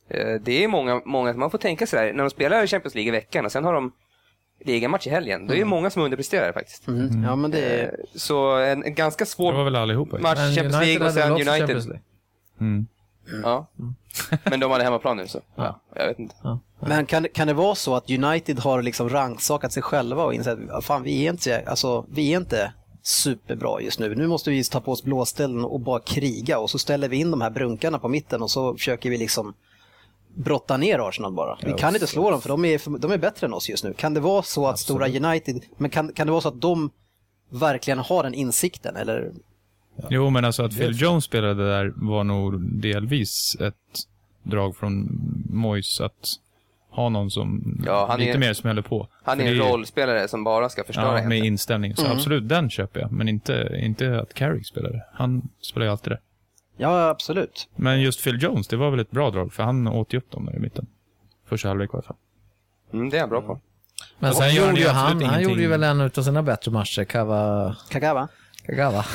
[0.09, 3.07] Eh, det är många, många, man får tänka sig där, när de spelar Champions League
[3.07, 3.91] i veckan och sen har de
[4.65, 5.47] ligamatch i helgen.
[5.47, 6.88] Då är det många som underpresterar faktiskt.
[6.88, 7.23] Mm.
[7.23, 7.84] Ja, men det är...
[7.84, 10.19] Eh, Så en, en ganska Det var svår väl allihopa?
[10.19, 11.57] match, Champions League och sen United.
[11.57, 12.03] Champions League?
[12.59, 12.88] Mm.
[13.43, 13.67] Ja.
[14.43, 15.39] Men de hade hemmaplan nu så.
[15.55, 15.80] Ja.
[15.95, 16.36] Jag vet inte.
[16.80, 20.69] Men kan, kan det vara så att United har liksom rangsakat sig själva och insett
[20.69, 24.15] att fan, vi är inte, alltså, vi är inte superbra just nu.
[24.15, 27.32] Nu måste vi ta på oss blåställen och bara kriga och så ställer vi in
[27.32, 29.53] de här brunkarna på mitten och så försöker vi liksom
[30.36, 31.57] brotta ner Arsenal bara.
[31.63, 33.93] Vi kan inte slå dem för de är, de är bättre än oss just nu.
[33.93, 36.89] Kan det vara så att stora United, men kan, kan det vara så att de
[37.49, 39.32] verkligen har den insikten eller?
[40.10, 43.76] Jo, men alltså att Phil Jones spelade där var nog delvis ett
[44.44, 45.08] drag från
[45.50, 46.30] Moyes att
[46.89, 49.08] ha någon som Ja, han lite är- mer smäller på.
[49.24, 51.96] Han är en rollspelare som bara ska förstöra Ja, med inställning.
[51.96, 53.12] Så absolut, den köper jag.
[53.12, 55.06] Men inte, inte att Carrick spelade.
[55.14, 56.20] Han spelar ju alltid det.
[56.78, 57.70] Ja, absolut.
[57.76, 60.32] Men just Phil Jones, det var väl ett bra drag, för han åt ju upp
[60.32, 60.88] dem där i mitten.
[61.46, 62.16] Första halvlek i alla fall.
[62.94, 63.60] Mm, det är han bra på.
[64.20, 67.04] Men sen han gjorde ju han, han gjorde ju väl en av sina bättre matcher,
[67.04, 67.76] Kava...
[67.89, 68.28] Kagawa?
[68.66, 69.05] Kagawa.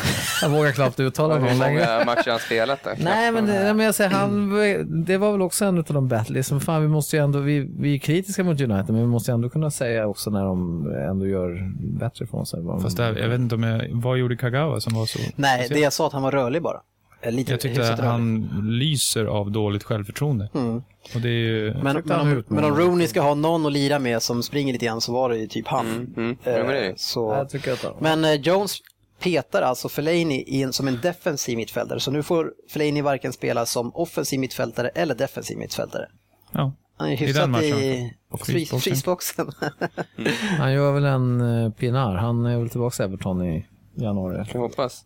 [0.42, 1.86] Jag vågar knappt uttala Hur honom längre.
[1.86, 2.96] många matcher har han spelat där?
[3.00, 4.50] Nej, men, det, men jag säger, han,
[5.06, 6.34] det var väl också en av de bättre.
[6.34, 9.30] Liksom, fan, vi, måste ju ändå, vi, vi är kritiska mot United, men vi måste
[9.30, 12.60] ju ändå kunna säga också när de ändå gör bättre från sig.
[12.82, 15.18] Fast det, jag vet inte om jag, vad gjorde Kagawa som var så...
[15.36, 16.80] Nej, det jag sa att han var rörlig bara.
[17.20, 18.48] Eh, Lite Jag tyckte att han
[18.80, 20.48] lyser av dåligt självförtroende.
[20.54, 20.82] Mm.
[21.14, 21.74] Och det är ju...
[21.82, 24.86] Men, men, om, men om Rooney ska ha någon att lira med som springer lite
[24.86, 25.86] grann så var det ju typ han.
[25.86, 26.36] Mm, mm.
[26.44, 27.32] Eh, Ja, men så.
[27.32, 27.92] Jag tycker att han...
[28.00, 28.78] Men eh, Jones
[29.18, 32.00] petar alltså Fellaini i en, som en defensiv mittfältare.
[32.00, 36.08] Så nu får Fellaini varken spela som offensiv mittfältare eller defensiv mittfältare.
[36.52, 36.72] Ja.
[36.96, 38.80] Han är I hyfsat i Och fri, frysboxen.
[38.80, 39.52] frysboxen.
[40.58, 42.14] Han gör väl en uh, pinar.
[42.14, 44.44] Han är väl tillbaka i Everton i januari.
[44.52, 45.04] Jag hoppas.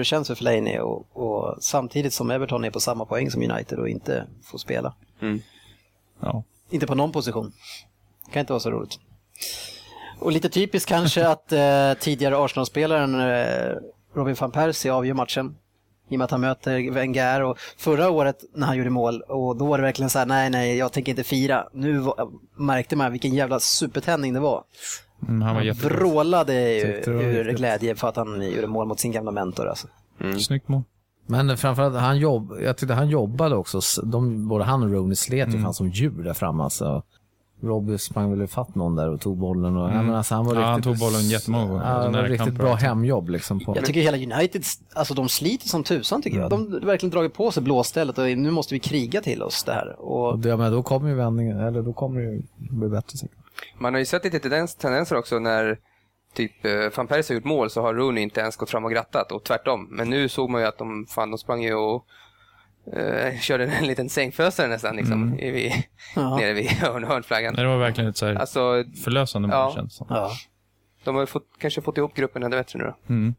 [0.00, 3.78] Det känns för Fellaini och, och samtidigt som Everton är på samma poäng som United
[3.78, 4.94] och inte får spela.
[6.20, 6.42] ja.
[6.70, 7.52] Inte på någon position.
[8.32, 8.98] kan inte vara så roligt.
[10.20, 13.76] Och lite typiskt kanske att eh, tidigare Arsenal-spelaren eh,
[14.14, 15.56] Robin van Persie avgör matchen.
[16.08, 19.56] I och med att han möter Wenger och förra året när han gjorde mål och
[19.56, 21.68] då var det verkligen så här, nej nej jag tänker inte fira.
[21.72, 24.64] Nu var, märkte man vilken jävla supertändning det var.
[25.28, 25.96] Mm, han var jättebra.
[25.96, 29.68] Vrålade ju ur glädje för att han gjorde mål mot sin gamla mentor.
[29.68, 29.88] Alltså.
[30.38, 30.82] Snyggt mål.
[31.26, 33.80] Men framförallt, han jobb, jag tyckte han jobbade också.
[34.02, 36.62] De, både han och Rooney slet ju fan som djur där framme.
[36.62, 37.02] Alltså.
[37.62, 39.76] Robbie sprang väl ifatt någon där och tog bollen.
[39.76, 41.84] Och, ja, men alltså, han var Ja, han riktigt, tog bollen jättemånga gånger.
[41.84, 43.60] Ja, var riktigt kamper bra hemjobb liksom.
[43.60, 43.76] På.
[43.76, 44.64] Jag tycker hela United,
[44.94, 46.50] alltså de sliter som tusan tycker jag.
[46.50, 49.72] De har verkligen dragit på sig blåstället och nu måste vi kriga till oss det
[49.72, 49.96] här.
[50.00, 53.18] Och Och det, men då kommer ju vändningen, eller då kommer det ju bli bättre
[53.18, 53.36] säkert.
[53.78, 55.78] Man har ju sett lite tendens, tendenser också när
[56.34, 58.90] typ eh, van Persie har gjort mål så har Rooney inte ens gått fram och
[58.90, 59.88] grattat och tvärtom.
[59.90, 62.06] Men nu såg man ju att de, fan, de sprang ju och
[62.96, 65.72] eh, körde en liten sängfösare nästan liksom, i, vid,
[66.16, 66.36] Ja.
[66.40, 67.54] nere vid hörn, hörnflaggan.
[67.54, 69.72] Nej, Det var verkligen ett så här Alltså, förlösande mål Ja.
[69.74, 70.30] känns ja.
[71.04, 73.14] de har ju fått, kanske fått ihop gruppen ännu bättre nu då.
[73.14, 73.34] Mm.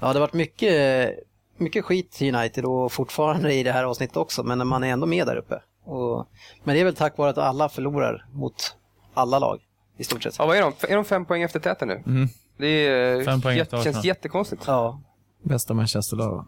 [0.00, 1.10] ja, det har varit mycket,
[1.56, 5.06] mycket skit i United och fortfarande i det här avsnittet också, men man är ändå
[5.06, 5.62] med där uppe.
[5.84, 6.28] Och,
[6.64, 8.76] men det är väl tack vare att alla förlorar mot
[9.14, 9.60] alla lag
[9.96, 10.34] i stort sett.
[10.38, 10.72] Ja, vad är de?
[10.88, 12.02] Är de fem poäng efter täten nu?
[12.06, 12.28] Mm.
[12.56, 14.62] Det är, eh, Fem poäng jätte, efter känns jättekonstigt.
[14.66, 15.00] Ja,
[15.42, 16.46] Bästa Manchesterlag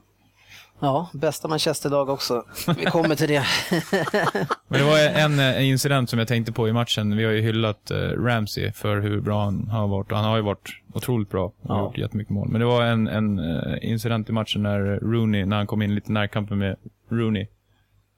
[0.80, 2.44] ja bästa Manchester-lag också.
[2.78, 3.44] Vi kommer till det.
[4.68, 7.16] Men det var en, en incident som jag tänkte på i matchen.
[7.16, 10.10] Vi har ju hyllat eh, Ramsey för hur bra han har varit.
[10.12, 11.80] Och han har ju varit otroligt bra och Ja.
[11.84, 12.48] gjort jättemycket mål.
[12.48, 15.94] Men det var en, en eh, incident i matchen när Rooney, när han kom in
[15.94, 16.76] lite närkampen med
[17.10, 17.46] Rooney.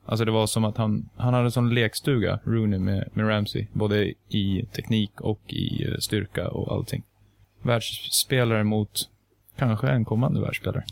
[0.07, 3.67] Alltså det var som att han, han hade en sån lekstuga, Rooney, med, med Ramsey.
[3.73, 7.03] Både i teknik och i eh, styrka och allting.
[7.63, 9.09] Världsspelare mot
[9.57, 10.85] kanske en kommande världsspelare.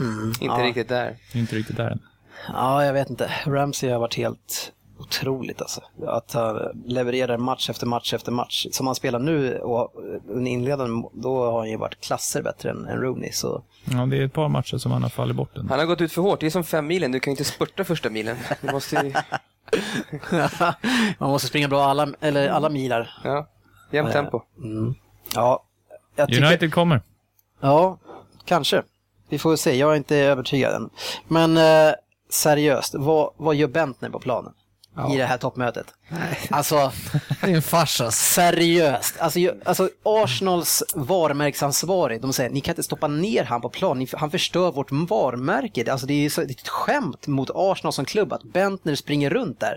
[0.00, 0.62] Inte Ja.
[0.66, 1.16] riktigt där.
[1.34, 2.00] Inte riktigt där än.
[2.48, 3.30] Ja, jag vet inte.
[3.46, 4.72] Ramsey har varit helt
[5.06, 5.80] otroligt alltså.
[6.06, 8.66] Att han levererar match efter match efter match.
[8.70, 9.92] Som han spelar nu och
[10.28, 13.32] under inledande, då har han ju varit klasser bättre än, än Rooney.
[13.32, 15.56] Så Ja, det är ett par matcher som han har fallit bort.
[15.56, 15.68] än.
[15.68, 16.40] Han har gått ut för hårt.
[16.40, 17.12] Det är som fem milen.
[17.12, 18.36] Du kan ju inte spurta första milen.
[18.60, 19.12] Du måste ju,
[21.18, 23.10] man måste springa bra alla, eller alla milar.
[23.24, 23.48] ja,
[23.90, 24.40] jämnt tempo.
[25.34, 25.64] Ja,
[26.16, 27.02] jag tycker, United kommer.
[27.60, 27.98] Ja,
[28.44, 28.82] kanske.
[29.28, 30.90] Vi får se, jag är inte övertygad än.
[31.28, 31.94] Men eh,
[32.30, 34.52] seriöst, vad, vad gör Bentner på planen?
[35.12, 35.86] I det här toppmötet.
[36.50, 36.92] Alltså,
[37.40, 39.14] Det är en fars seriöst.
[39.18, 43.98] Alltså, ju- alltså Arsenals varumärkesansvarig, de säger ni kan inte stoppa ner han på plan,
[43.98, 45.92] Ni- han förstör vårt varumärke.
[45.92, 48.94] Alltså, det är ju så, det är ett skämt mot Arsenal som klubb att Bentner
[48.94, 49.76] springer runt där.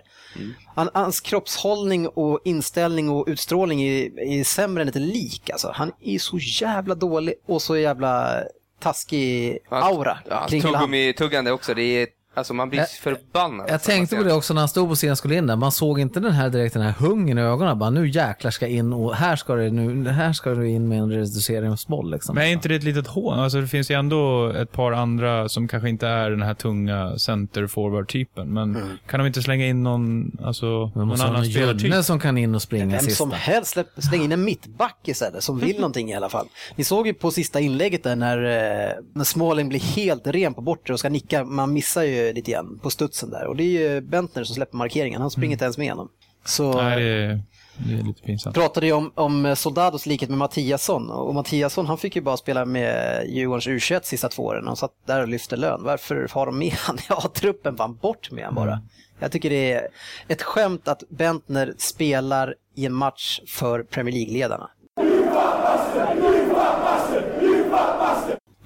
[0.76, 5.50] Han, hans kroppshållning och inställning och utstrålning är, är sämre än ett lik.
[5.50, 5.72] Alltså.
[5.76, 8.44] Han är så jävla dålig och så jävla
[8.80, 11.74] taskig aura Ja, kring tuggummi-tuggande också.
[11.74, 12.08] Det är,
[12.38, 13.66] alltså man blir Jag- förbannad.
[13.70, 15.56] Jag tänkte på det också när han stod på scenen och skulle in där.
[15.56, 17.80] Man såg inte den här direkt den här hungern i ögonen.
[17.80, 21.00] Bara nu jäklar ska in och här ska det nu, här ska du in med
[21.00, 22.36] en reduceringsboll liksom.
[22.36, 23.40] Men är inte det ett litet hån?
[23.40, 27.18] Alltså det finns ju ändå ett par andra som kanske inte är den här tunga
[27.20, 31.84] center forward typen Men kan de inte slänga in någon, alltså, Man någon annan spelartyp?
[31.84, 33.16] Junne som kan in och springa Vem sista.
[33.18, 36.48] som helst, släpp, släng in en mittback istället som vill någonting i alla fall.
[36.76, 40.62] Ni såg ju på sista inlägget där när, eh, när Smalling blir helt ren på
[40.62, 43.46] bortre och ska nicka, man missar ju lite grann på studsen där.
[43.46, 46.10] Och det är ju Bentner som släpper markeringen, han springer inte ens med igenom.
[46.46, 47.42] Så Nej, det är,
[47.78, 48.56] det är lite pinsamt.
[48.56, 52.66] pratade ju om, om Soldados likhet med Mattiasson och Mattiasson han fick ju bara spela
[52.66, 55.84] med Djurgårdens U21 sista två åren och satt där och lyfte lön.
[55.84, 57.78] Varför har de med han i A-truppen?
[57.78, 58.82] Fan bort med han bara.
[59.20, 59.88] Jag tycker det är
[60.28, 64.70] ett skämt att Bentner spelar i en match för Premier League-ledarna.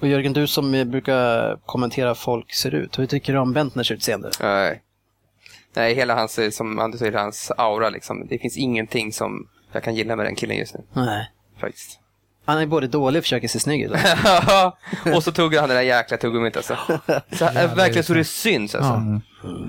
[0.02, 3.90] Och Jörgen, du som eh, brukar kommentera folk ser ut, hur tycker du om Bentners
[3.90, 4.30] utseende?
[4.40, 4.82] Nej.
[5.74, 8.26] Nej, hela hans, eh, som Anders säger, hans aura liksom.
[8.26, 10.80] Det finns ingenting som jag kan gilla med den killen just nu.
[10.92, 11.30] Nej.
[11.60, 11.98] Faktiskt.
[12.44, 13.92] Han är både dålig och försöker se snygg ut.
[15.16, 16.76] och så tog han det där jäkla tuggummit alltså.
[17.32, 18.92] Så, äh, verkligen så det syns alltså.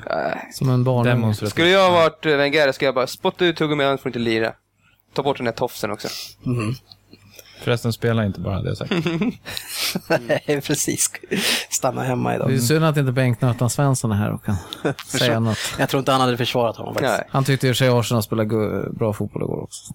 [0.10, 0.52] Äh.
[0.52, 1.36] Som en barn.
[1.36, 4.20] Skulle jag ha varit eh, Wenger skulle jag bara spotta ut tuggummi, annars får inte
[4.20, 4.54] lira.
[5.14, 6.08] Ta bort den där tofsen också.
[7.64, 8.92] Förresten, spela inte bara, det jag sagt.
[10.28, 11.10] Nej, precis.
[11.70, 12.62] Stanna hemma Det är idag.
[12.62, 14.56] synd att inte Bengt-Nötan Svensson är här och kan
[15.08, 15.58] säga något.
[15.80, 17.18] Jag tror inte han hade försvarat honom faktiskt.
[17.18, 17.28] Nej.
[17.30, 19.94] Han tyckte för sig Arsenal spelade bra fotboll igår också.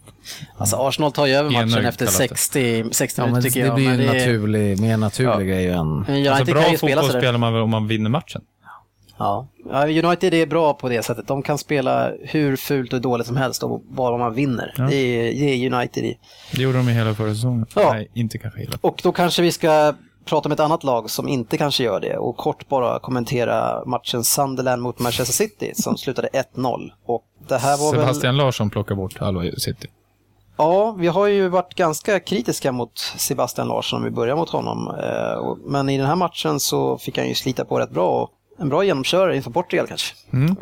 [0.57, 2.29] Alltså Arsenal tar ju över matchen Enögd efter kallat det.
[2.29, 3.75] 60, 60 Ja, men minuter det, tycker jag.
[3.75, 5.41] blir ju en det är- naturlig, mer naturlig Ja.
[5.41, 5.87] grej än...
[6.09, 8.43] United Alltså, bra ju fotboll spelar man väl om man vinner matchen?
[9.19, 9.47] Ja.
[9.71, 11.27] ja, United är bra på det sättet.
[11.27, 14.75] De kan spela hur fult och dåligt som helst och bara man vinner.
[14.77, 16.19] Det, är, det är United i.
[16.53, 17.67] Det gjorde de i hela förra säsongen.
[17.75, 17.93] Ja.
[17.93, 18.79] Nej, inte kanske hela.
[18.81, 19.95] Och då kanske vi ska
[20.25, 24.25] prata om ett annat lag som inte kanske gör det och kort bara kommentera matchen
[24.25, 26.91] Sunderland mot Manchester City som slutade 1-0.
[27.07, 28.01] Och det här var väl...
[28.01, 29.89] Sebastian Larsson plockar bort halva City.
[30.57, 34.89] Ja, vi har ju varit ganska kritiska mot Sebastian Larsson om vi börjar mot honom.
[35.03, 38.31] Eh, Men i den här matchen så fick han ju slita på rätt bra.
[38.61, 40.15] En bra genomkörare inför Portugal kanske.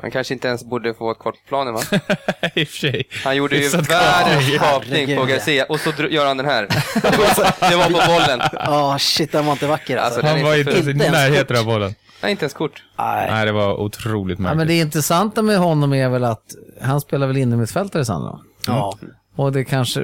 [0.02, 1.80] Han kanske inte ens borde få ett kort på planen va?
[2.54, 3.08] I och för sig.
[3.24, 5.24] Han gjorde ju världens kapning på.
[5.24, 6.62] Garcia och så gör han den här.
[7.70, 8.40] det var på bollen.
[8.52, 10.20] Ja, shit, den var inte vacker alltså.
[10.20, 11.56] Alltså, Han var inte ens i närheten kort.
[11.56, 11.94] av bollen.
[12.22, 12.82] Nej, inte ens kort.
[12.98, 13.30] Nej.
[13.30, 14.58] Nej, det var otroligt Ja, märkligt.
[14.58, 16.44] men det intressanta med honom är väl att
[16.82, 18.38] han spelar väl innermittfältare Sandra?
[18.66, 18.98] Ja.
[19.36, 20.00] Och det kanske,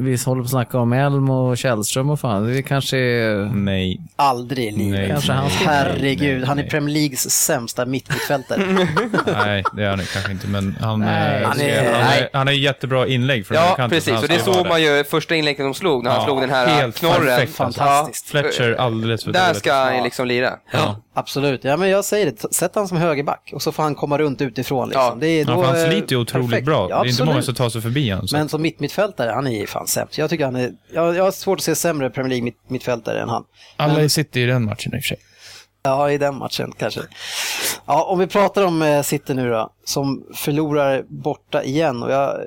[0.00, 3.50] vi håller på att snacka om Elm och Källström och fan, det kanske är...
[3.54, 4.00] Nej.
[4.16, 4.98] Aldrig i livet.
[5.00, 5.08] Nej.
[5.08, 6.62] Kanske han Herregud, Nej, han är.
[6.70, 8.60] Premier Leagues sämsta mittfältare.
[9.26, 12.12] Nej, det är han kanske inte, men han, Nej, eh, han han, är- är, han,
[12.12, 14.12] är, han är jättebra inlägg från Ja, högerkanten, precis.
[14.14, 16.20] han Och det är ska så vara man gör första inlägget de slog, när han
[16.20, 17.14] Ja, slog den här helt knorren.
[17.26, 17.54] perfekt.
[17.56, 18.26] Fantastiskt.
[18.28, 19.58] Fletcher alldeles för Där dåligt.
[19.58, 20.50] ska han ju liksom lira.
[20.72, 20.96] Ja.
[21.14, 24.18] Absolut, ja men jag säger det, sätt han som högerback och så får han komma
[24.18, 24.88] runt utifrån.
[24.88, 25.02] Liksom.
[25.02, 25.16] Ja.
[25.20, 26.66] Det är, Ja, då, för han sliter ju otroligt perfekt.
[26.66, 26.86] bra.
[26.90, 28.28] Ja, det är inte många som tar sig förbi honom.
[28.40, 30.18] Men som mittmittfältare, han är ju fan sämst.
[30.18, 33.20] Jag tycker han är, jag, jag har svårt att se sämre Premier League mitt, mittfältare
[33.20, 33.44] än han.
[33.76, 35.16] Alla i City i den matchen i och för sig.
[35.82, 37.00] Ja, i den matchen kanske.
[37.86, 42.02] Ja, om vi pratar om eh, City nu då, som förlorar borta igen.
[42.02, 42.40] Och jag,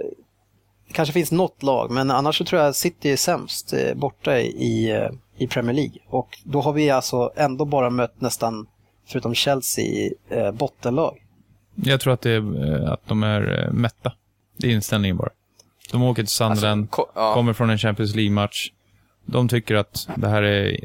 [0.87, 4.39] det kanske finns något lag, men annars så tror jag City är sämst eh, borta
[4.39, 5.97] i, eh, i Premier League.
[6.07, 8.67] Och då har vi alltså ändå bara mött nästan,
[9.07, 11.17] förutom Chelsea, eh, bottenlag.
[11.75, 14.13] Jag tror att, det är, att de är mätta.
[14.57, 15.29] Det är inställningen bara.
[15.93, 17.33] De åker till Sunderland, ko- ja.
[17.33, 18.71] kommer från en Champions League-match.
[19.25, 20.79] De tycker att det här är,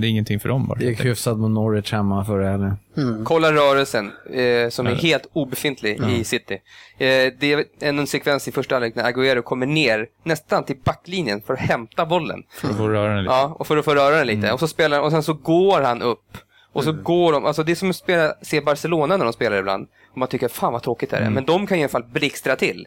[0.00, 0.78] det är ingenting för dem bara.
[0.78, 2.76] Det gick hyfsat mot Norwich hemma förra helgen.
[3.24, 6.54] Kolla rörelsen, eh, som är helt obefintlig i City.
[6.54, 11.42] Eh, det är en sekvens i första halvlek när Agüero kommer ner nästan till backlinjen
[11.46, 12.42] för att hämta bollen.
[12.60, 13.34] För att få röra den lite.
[13.34, 14.52] Ja, och för att få röra den lite.
[14.52, 16.38] Och så spelar och sen så går han upp.
[16.72, 19.56] Och så går de, alltså det är som att spela, se Barcelona när de spelar
[19.56, 19.88] ibland.
[20.16, 21.30] Och man tycker, fan vad tråkigt det är.
[21.30, 22.86] Men de kan i alla fall blixtra till.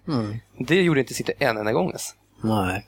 [0.58, 2.16] Det gjorde inte City en enda gång alltså.
[2.42, 2.88] Nej.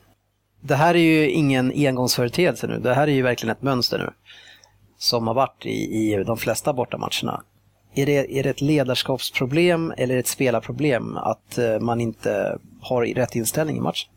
[0.62, 2.80] Det här är ju ingen engångsföreteelse nu.
[2.80, 4.10] Det här är ju verkligen ett mönster nu.
[4.98, 7.44] Som har varit i, i de flesta bortamatcherna.
[7.96, 13.36] Är det, är det ett ledarskapsproblem eller ett spelarproblem att eh, man inte har rätt
[13.36, 14.10] inställning i matchen?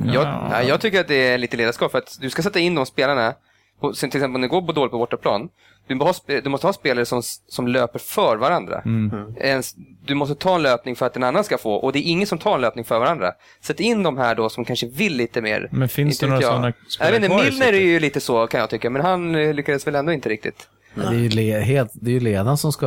[0.00, 2.74] Jag, nej, jag tycker att det är lite ledarskap för att du ska sätta in
[2.74, 3.34] de spelarna,
[3.80, 5.48] på, till exempel om det går på dåligt på bortaplan,
[5.88, 8.80] du, måste du måste ha spelare som, som löper för varandra.
[8.84, 9.10] Mm.
[9.36, 9.62] En,
[10.06, 12.26] du måste ta en löpning för att en annan ska få och det är ingen
[12.26, 13.32] som tar en löpning för varandra.
[13.62, 15.68] Sätt in de här då som kanske vill lite mer.
[15.72, 16.50] Men finns Inte det några jag.
[16.52, 19.34] sådana Jag spelare vet inte, Milner är ju lite så kan jag tycka, men han
[19.34, 20.68] eh, lyckades väl ändå inte riktigt.
[20.94, 22.86] Det är ju, le, helt, det är ju ledaren som ska,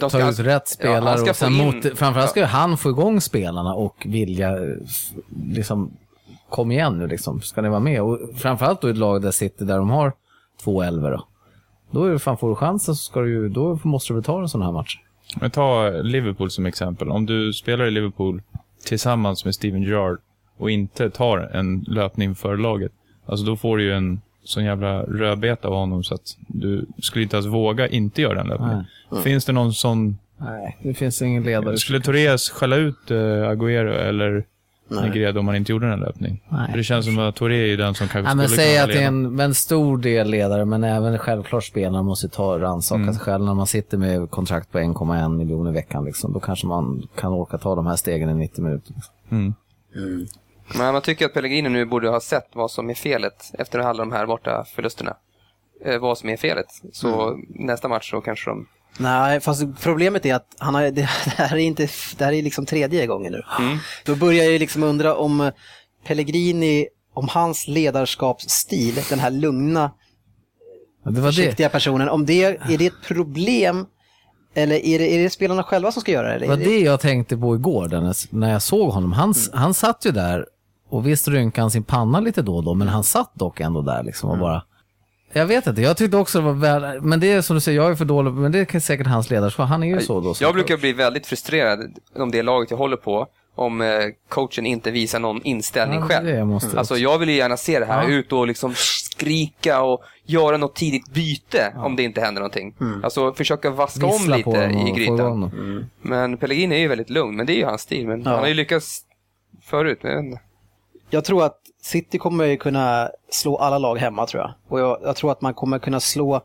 [0.00, 2.44] De ska- ta ut rätt ja, spelare ska och sen in- mot, framförallt ska ju
[2.44, 2.48] Ja.
[2.48, 4.58] han få igång spelarna och vilja, eh,
[5.46, 5.92] liksom,
[6.50, 8.02] kom igen nu liksom, ska ni vara med?
[8.02, 10.12] Och framförallt då i ett lag där City, där de har
[10.64, 11.26] två elver då.
[11.92, 14.24] Då är det fan, får du chansen så ska du ju, då måste du väl
[14.24, 14.98] ta en sån här match.
[15.40, 17.08] Men ta Liverpool som exempel.
[17.08, 18.42] Om du spelar i Liverpool
[18.84, 20.18] tillsammans med Steven Gerrard
[20.56, 22.92] och inte tar en löpning för laget,
[23.26, 27.22] alltså då får du ju en sån jävla rödbeta av honom så att du skulle
[27.22, 28.84] inte ens våga inte göra den löpningen.
[29.22, 30.18] Finns det någon sån...
[30.36, 31.78] Nej, det finns ingen ledare.
[31.78, 33.16] Skulle Torres skälla ut uh,
[33.48, 34.44] Agüero eller
[34.88, 36.42] Negredo om man inte gjorde en löpning?
[36.48, 36.70] Nej.
[36.70, 38.82] För det känns som att Torre är den som kanske Ja, men skulle säg kunna
[38.84, 39.06] att det är leda.
[39.08, 43.14] en, men stor del ledare, men även självklart spelarna måste ta rannsaka Mm.
[43.14, 43.44] sig själv.
[43.44, 47.32] När man sitter med kontrakt på 1,1 miljon i veckan, liksom, då kanske man kan
[47.32, 48.92] orka ta de här stegen i 90 minuter.
[48.94, 49.14] Liksom.
[49.30, 50.26] Mm.
[50.78, 53.98] Men man tycker att Pellegrini nu borde ha sett vad som är felet efter alla
[53.98, 55.16] de här borta förlusterna.
[55.84, 56.66] Eh, vad som är felet.
[56.92, 58.66] Så nästa match så kanske de...
[58.98, 60.90] Nej, fast problemet är att han har, det,
[61.24, 63.42] det här är inte, det här är liksom tredje gången nu.
[64.04, 65.50] Då börjar jag ju liksom undra om
[66.06, 69.90] Pellegrini, om hans ledarskapsstil, den här lugna,
[71.04, 71.22] Det var det.
[71.22, 73.86] försiktiga personen, om det, är det ett problem
[74.54, 76.38] eller är det, är det spelarna själva som ska göra det?
[76.38, 79.12] Det var det jag tänkte på igår Dennis, när jag såg honom.
[79.12, 80.46] Han, han satt ju där
[80.88, 83.82] och visst rynkade han sin panna lite då och då, men han satt dock ändå
[83.82, 84.62] där liksom och bara...
[85.32, 87.80] Jag vet inte, jag tyckte också det var väl, men det är som du säger,
[87.82, 89.68] jag är för dålig, men det är säkert hans ledarskap.
[89.68, 90.34] Han är ju så då.
[90.40, 90.80] Jag brukar coach.
[90.80, 91.80] bli väldigt frustrerad
[92.16, 93.88] om det laget jag håller på, om eh,
[94.28, 96.26] coachen inte visar någon inställning Ja, själv.
[96.26, 98.08] det jag måste alltså jag vill ju gärna se det här, Ja.
[98.08, 102.74] ut och liksom skrika och göra något tidigt byte om det inte händer någonting.
[103.02, 105.20] Alltså försöka vaska om Vissla på lite i grytan.
[105.20, 105.84] honom.
[106.02, 108.06] Men Pellegrini är ju väldigt lugn, men det är ju hans stil.
[108.08, 109.00] Men han har ju lyckats
[109.64, 109.98] förut.
[110.02, 110.38] Men.
[111.10, 114.52] Jag tror att City kommer ju kunna slå alla lag hemma tror jag.
[114.68, 116.40] Och jag, jag tror att man kommer kunna slå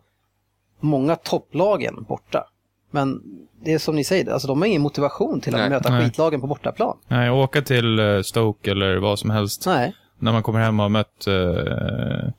[0.79, 2.47] många topplagen borta.
[2.91, 3.21] Men
[3.63, 5.69] det är som ni säger, alltså de har ingen motivation till att Nej.
[5.69, 6.03] möta Nej.
[6.03, 6.97] skitlagen på bortaplan.
[7.07, 9.63] Nej, åka till eh, Stoke eller vad som helst.
[9.65, 9.93] Nej.
[10.19, 12.29] När man kommer hem och har mött eh,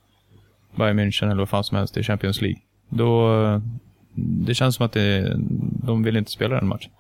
[0.77, 2.61] Bayern München eller vad fan som helst i Champions League.
[2.89, 3.61] Då, eh,
[4.15, 5.37] det känns som att det,
[5.87, 6.93] de vill inte spela den matchen.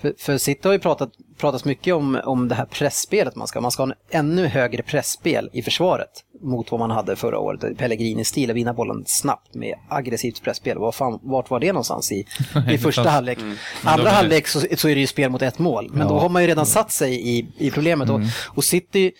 [0.00, 3.58] För, för City har ju pratat, pratats mycket om, om det här pressspelet man ska
[3.58, 3.62] ha.
[3.62, 6.10] Man ska ha en ännu högre pressspel i försvaret
[6.42, 7.78] mot vad man hade förra året.
[7.78, 10.78] Pellegrini-stil, att vinna bollen snabbt med aggressivt pressspel.
[10.78, 12.26] Var fan, vart var det någonstans i,
[12.70, 13.38] i första halvlek?
[13.38, 13.56] de
[13.88, 15.90] Andra halvlek så, så är det ju spel mot ett mål.
[15.92, 18.10] Men då har man ju redan satt sig i, i problemet.
[18.10, 19.12] Och, och City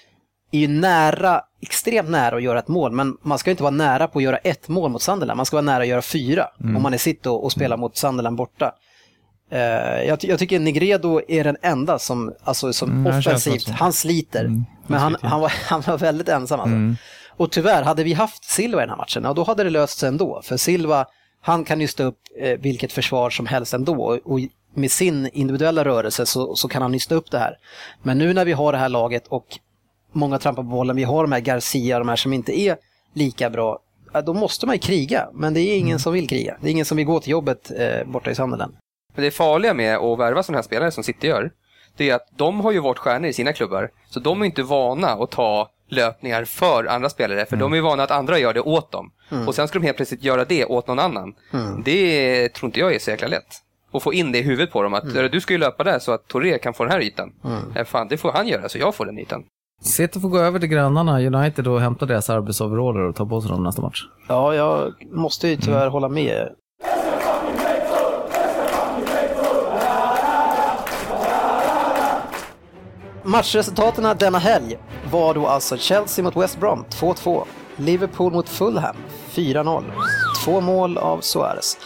[0.53, 2.93] är ju nära, extremt nära att göra ett mål.
[2.93, 5.37] Men man ska ju inte vara nära på att göra ett mål mot Sunderland.
[5.37, 7.97] Man ska vara nära att göra fyra om man är City och, och spelar mot
[7.97, 8.73] Sunderland borta.
[9.51, 9.59] Eh,
[10.09, 14.51] jag, jag tycker Negredo är den enda som, alltså, som Mm, offensivt, han sliter.
[14.87, 16.61] men han, han, var, han var väldigt ensam.
[16.61, 17.05] Alltså.
[17.37, 19.99] Och tyvärr, hade vi haft Silva i den här matchen, ja, då hade det löst
[19.99, 20.41] sig ändå.
[20.45, 21.07] För Silva,
[21.41, 24.05] han kan ju stå upp eh, vilket försvar som helst ändå.
[24.05, 24.41] Och, och
[24.75, 27.55] med sin individuella rörelse så, så kan han nysta upp det här.
[28.03, 29.59] Men nu när vi har det här laget och
[30.13, 32.77] många trampar på bollen, vi har de här Garcia, de här som inte är
[33.15, 33.79] lika bra,
[34.13, 35.29] ja, då måste man ju kriga.
[35.33, 36.57] Men det är ingen som vill kriga.
[36.61, 38.75] Det är ingen som vill gå till jobbet eh, borta i Sunderland.
[39.19, 41.51] Men det farliga med att värva sådana här spelare som City gör,
[41.97, 43.91] det är att de har ju varit stjärnor i sina klubbar.
[44.11, 48.03] Så de är inte vana att ta löpningar för andra spelare, för de är vana
[48.03, 49.11] att andra gör det åt dem.
[49.47, 51.35] Och sen ska de helt plötsligt göra det åt någon annan.
[51.85, 53.47] Det tror inte jag är så jäkla lätt.
[53.91, 55.99] Och få in det i huvudet på dem, att "Hörru, du ska ju löpa där
[55.99, 57.33] så att Torre kan få den här ytan.
[57.77, 59.45] Eh, Fan, det får han göra, så jag får den ytan.
[59.83, 63.51] City får gå över till grannarna United och hämta deras arbetsoveraller och ta på sig
[63.51, 64.03] dem nästa match.
[64.29, 66.49] Ja, jag måste ju tyvärr hålla med.
[73.29, 74.79] Matchresultaten denna helg
[75.11, 77.45] var då alltså Chelsea mot West Brom 2-2,
[77.77, 78.97] Liverpool mot Fulham
[79.33, 79.85] 4-0,
[80.45, 81.79] två mål av Suarez.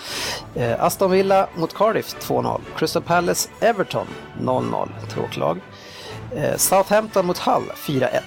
[0.55, 4.07] Eh, Aston Villa mot Cardiff 2-0, Crystal Palace Everton
[4.41, 5.61] 0-0, tråklag.
[6.37, 8.21] Eh, Southampton mot Hull 4-1.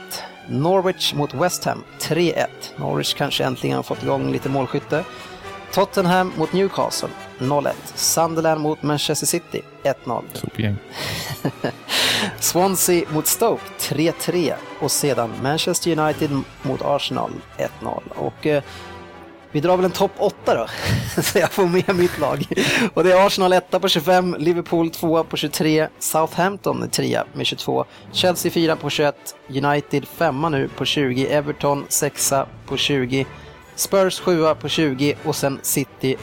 [0.49, 2.45] Norwich mot West Ham 3-1.
[2.77, 5.03] Norwich kanske äntligen har fått igång lite målskytte.
[5.73, 7.09] Tottenham mot Newcastle
[7.39, 7.71] 0-1.
[7.95, 10.23] Sunderland mot Manchester City 1-0.
[12.39, 16.29] Swansea mot Stoke 3-3 och sedan Manchester United
[16.61, 17.31] mot Arsenal
[17.81, 18.01] 1-0.
[18.15, 18.63] Och eh,
[19.51, 20.67] Vi drar väl en topp 8 då,
[21.21, 22.45] så jag får med mitt lag.
[22.93, 27.85] Och det är Arsenal 1 på 25, Liverpool 2 på 23, Southampton 3 med 22,
[28.11, 29.15] Chelsea 4 på 21,
[29.49, 32.33] United 5 nu på 20, Everton 6
[32.65, 33.25] på 20,
[33.75, 36.15] Spurs 7 på 20 och sen City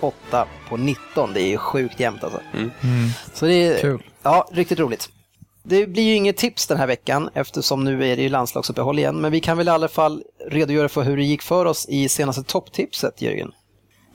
[0.00, 1.32] 8 på 19.
[1.34, 2.40] Det är sjukt jämnt alltså.
[3.32, 4.02] Så det är Kul.
[4.22, 5.10] Ja, riktigt roligt.
[5.66, 9.20] Det blir ju inget tips den här veckan eftersom nu är det ju landslagsuppehåll igen.
[9.20, 12.08] Men vi kan väl i alla fall redogöra för hur det gick för oss i
[12.08, 13.52] senaste topptipset, Jörgen.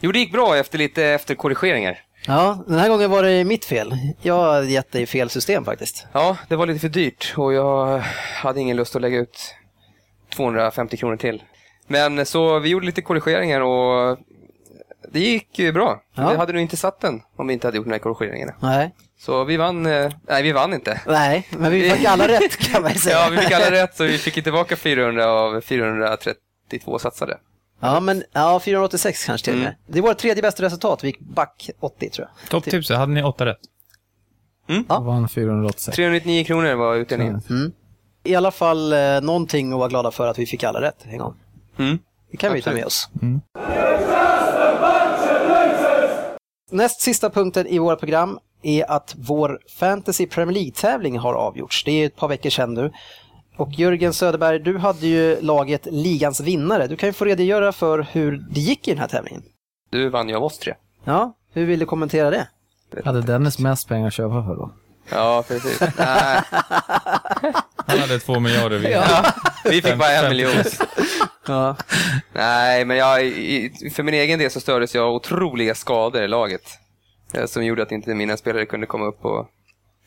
[0.01, 1.97] Jo, det gick bra efter lite efterkorrigeringar.
[2.27, 3.93] Ja, den här gången var det mitt fel.
[4.21, 6.07] Jag har gett dig fel system faktiskt.
[6.13, 7.99] Ja, det var lite för dyrt och jag
[8.35, 9.55] hade ingen lust att lägga ut
[10.35, 11.43] 250 kronor till.
[11.87, 14.17] Men så vi gjorde lite korrigeringar och
[15.11, 16.01] det gick ju bra.
[16.15, 16.29] Ja.
[16.29, 18.53] Vi hade nog inte satt den om vi inte hade gjort de här korrigeringarna.
[18.59, 21.01] Nej, Så vi vann, eh, nej vi vann inte.
[21.07, 23.15] Nej men vi fick alla rätt kan man säga.
[23.15, 27.37] Ja, vi fick alla rätt så vi fick tillbaka 400 av 432 satsade.
[27.79, 29.75] Ja, men ja, 486 kanske till och med.
[29.87, 31.03] Det var vårt tredje bästa resultat.
[31.03, 32.49] Vi gick back 80 tror jag.
[32.49, 33.57] Topptipset, hade ni åtta rätt?
[34.87, 35.95] Jag vann 486.
[35.95, 37.41] 399 kronor var utdelningen.
[38.23, 41.17] I alla fall eh, någonting att vara glada för att vi fick alla rätt en
[41.17, 41.33] gång.
[41.77, 41.99] Mm.
[42.31, 42.77] Det kan vi ta Absolut.
[42.77, 43.09] med oss.
[46.71, 51.83] Näst sista punkten i våra program är att vår Fantasy Premier League-tävling har avgjorts.
[51.83, 52.91] Det är ett par veckor sedan nu.
[53.57, 56.87] Och Jörgen Söderberg, du hade ju laget ligans vinnare.
[56.87, 59.43] Du kan ju få redogöra för hur det gick i den här tävlingen.
[59.89, 60.73] Du vann ju av oss tre.
[61.03, 62.47] Ja, hur vill du kommentera det?
[63.05, 64.71] Hade Dennis mest pengar att köpa för då?
[65.11, 65.79] Ja, precis.
[65.97, 66.41] Nej,
[67.75, 68.77] Han hade två miljarder.
[68.77, 68.97] Vi.
[69.69, 70.51] vi fick bara en miljon.
[71.47, 71.75] Ja.
[72.33, 73.19] Nej, men jag,
[73.95, 76.61] för min egen del så stördes jag av otroliga skador i laget.
[77.33, 79.47] Eh, Som gjorde att inte mina spelare kunde komma upp och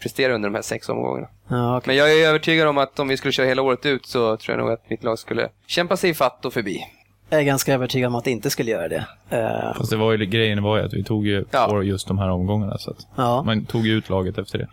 [0.02, 1.28] prestera under de här sex omgångarna.
[1.48, 1.86] Ja, okej.
[1.86, 4.56] Men jag är övertygad om att om vi skulle köra hela året ut så tror
[4.58, 6.80] jag nog att mitt lag skulle kämpa sig fatt och förbi.
[7.28, 9.06] Jag är ganska övertygad om att det inte skulle göra det.
[9.30, 11.66] Eh, Fast det var ju, grejen var ju att vi tog ju Ja.
[11.70, 12.78] på just de här omgångarna.
[12.78, 14.68] Så att ja, man tog ju ut laget efter det.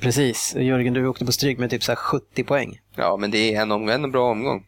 [0.00, 0.56] precis.
[0.58, 2.78] Jörgen, du åkte på stryk med typ så här 70 poäng.
[2.96, 4.66] Ja, men det är en, om, en bra omgång.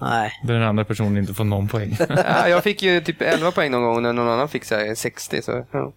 [0.00, 1.96] Nej, Där den andra personen inte får någon poäng.
[2.08, 4.94] Ja, jag fick ju typ 11 poäng någon gång när någon annan fick så här
[4.94, 5.42] 60.
[5.42, 5.92] Så, ja.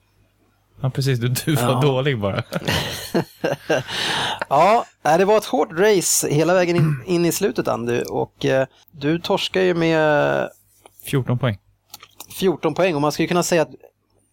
[0.82, 1.20] Ja, precis.
[1.20, 1.82] Du, du var Ja.
[1.82, 2.44] dålig bara.
[4.50, 4.86] Ja,
[5.18, 9.20] det var ett hårt race hela vägen in, in i slutet Andy och eh, du
[9.20, 10.50] torskar ju med
[11.06, 11.58] 14 poäng.
[12.40, 13.72] 14 poäng och man skulle kunna säga att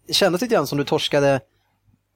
[0.06, 1.40] det kändes lite grann som du torskade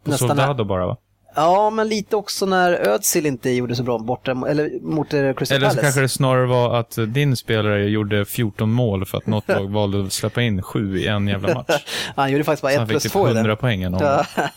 [0.05, 0.29] På nästan...
[0.29, 0.97] Soldado bara va?
[1.41, 5.57] Ja, men lite också när Özil inte gjorde så bra borta, eller mot eh, Crystal
[5.57, 5.80] Eller så Palace.
[5.82, 10.03] kanske det snarare var att din spelare gjorde 14 mål för att något lag valde
[10.05, 11.84] att släppa in sju i en jävla match.
[12.16, 13.57] Han gjorde faktiskt bara Så 1 han fick plus typ 2 i 100 den.
[13.57, 14.24] poäng en Ja,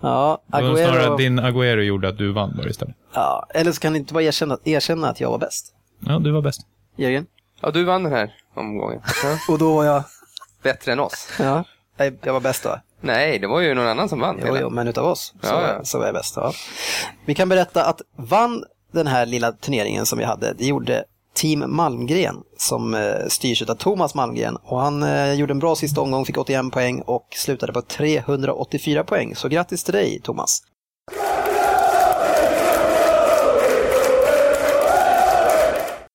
[0.00, 2.94] ja Det var snarare din Agüero gjorde att du vann bara istället.
[3.14, 5.74] ja, eller så kan du inte bara erkänna, erkänna att jag var bäst.
[6.06, 6.60] Ja, du var bäst.
[6.96, 7.26] Jörgen?
[7.60, 9.00] ja, du vann den här omgången.
[9.48, 10.04] Och då var jag,
[10.62, 11.28] Bättre än oss.
[11.38, 11.64] ja,
[12.22, 12.76] jag var bäst då.
[13.04, 14.40] Nej, det var ju någon annan som vann.
[14.46, 15.84] Jo, jo, men utav oss så, Ja, ja.
[15.84, 16.36] så var jag bäst.
[16.36, 16.52] Ja.
[17.24, 21.64] Vi kan berätta att vann den här lilla turneringen som vi hade, det gjorde Team
[21.66, 24.56] Malmgren som eh, styrs av Thomas Malmgren.
[24.62, 29.04] Och han eh, gjorde en bra sista omgång, fick 81 poäng och slutade på 384
[29.04, 29.36] poäng.
[29.36, 30.62] Så grattis till dig Thomas!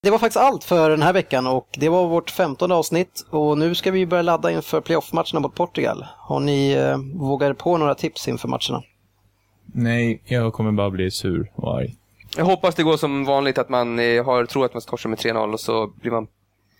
[0.01, 3.57] Det var faktiskt allt för den här veckan och det var vårt femtonde avsnitt och
[3.57, 6.05] nu ska vi börja ladda inför playoff-matcherna mot Portugal.
[6.17, 8.83] Har ni eh, vågat på några tips inför matcherna?
[9.65, 11.95] Nej, jag kommer bara bli sur och arg.
[12.37, 15.09] Jag hoppas det går som vanligt att man eh, har, tror att man ska torska
[15.09, 16.27] med 3-0 och så blir man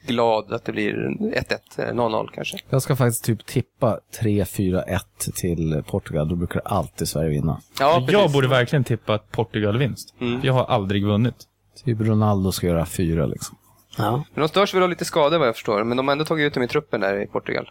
[0.08, 2.58] glad att det blir 1-1, eller 0-0 kanske.
[2.70, 5.00] Jag ska faktiskt typ tippa 3-4-1
[5.36, 6.30] till Portugal.
[6.30, 7.62] Då brukar alltid Sverige vinna.
[7.80, 10.14] Ja, jag borde verkligen tippa att Portugal vinst.
[10.20, 10.40] Mm.
[10.44, 11.49] Jag har aldrig vunnit.
[11.86, 13.58] Typ Ronaldo ska göra fyra liksom.
[13.98, 14.24] Ja.
[14.34, 16.48] Men de störs väl av lite skador vad jag förstår, men de har ändå tagit
[16.48, 17.70] ut dem i truppen där i Portugal.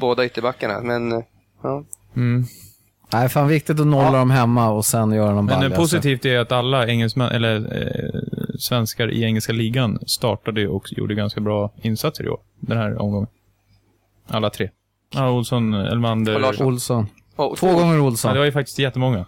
[0.00, 1.20] Båda ytterbackarna, men eh,
[1.62, 1.84] ja.
[2.16, 2.44] Mm.
[3.12, 5.68] Nej, fan viktigt att nolla dem hemma och sen göra dem Men balja.
[5.68, 8.20] det positivt är att alla engelsmän, eller eh,
[8.58, 12.40] svenskar i engelska ligan startade och gjorde ganska bra insatser i år.
[12.60, 13.28] Den här omgången.
[14.28, 14.70] Alla tre.
[15.14, 16.34] Ja, Olsson, Elmander.
[16.34, 16.66] Och Larsson.
[16.66, 17.06] Olsson.
[17.36, 18.32] Oh, Två gånger Ja, Olsson.
[18.32, 19.26] det var ju faktiskt jättemånga.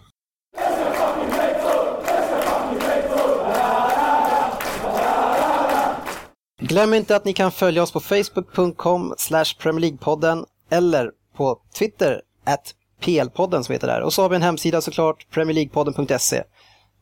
[6.69, 9.15] Glöm inte att ni kan följa oss på facebook.com
[9.59, 14.01] Premier League-podden eller på Twitter, at PL-podden som heter där.
[14.01, 16.43] Och så har vi en hemsida såklart, premierleaguepodden.se.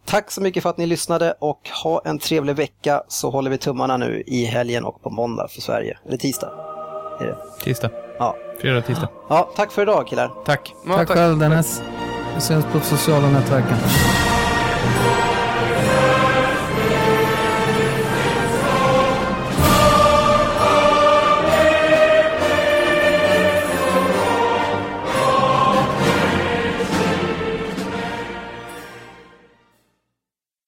[0.05, 3.59] Tack så mycket för att ni lyssnade och ha en trevlig vecka så håller vi
[3.59, 5.99] tummarna nu i helgen och på måndag för Sverige.
[6.07, 6.53] Eller tisdag.
[7.21, 7.65] Är det?
[7.65, 7.91] Tisdag.
[8.19, 8.37] Ja.
[8.61, 9.09] Fredag, tisdag.
[9.29, 10.33] ja, tack för idag killar.
[10.45, 10.75] Tack.
[10.87, 11.83] Ja, Tack själv Dennis.
[12.35, 13.77] Vi syns på sociala nätverken.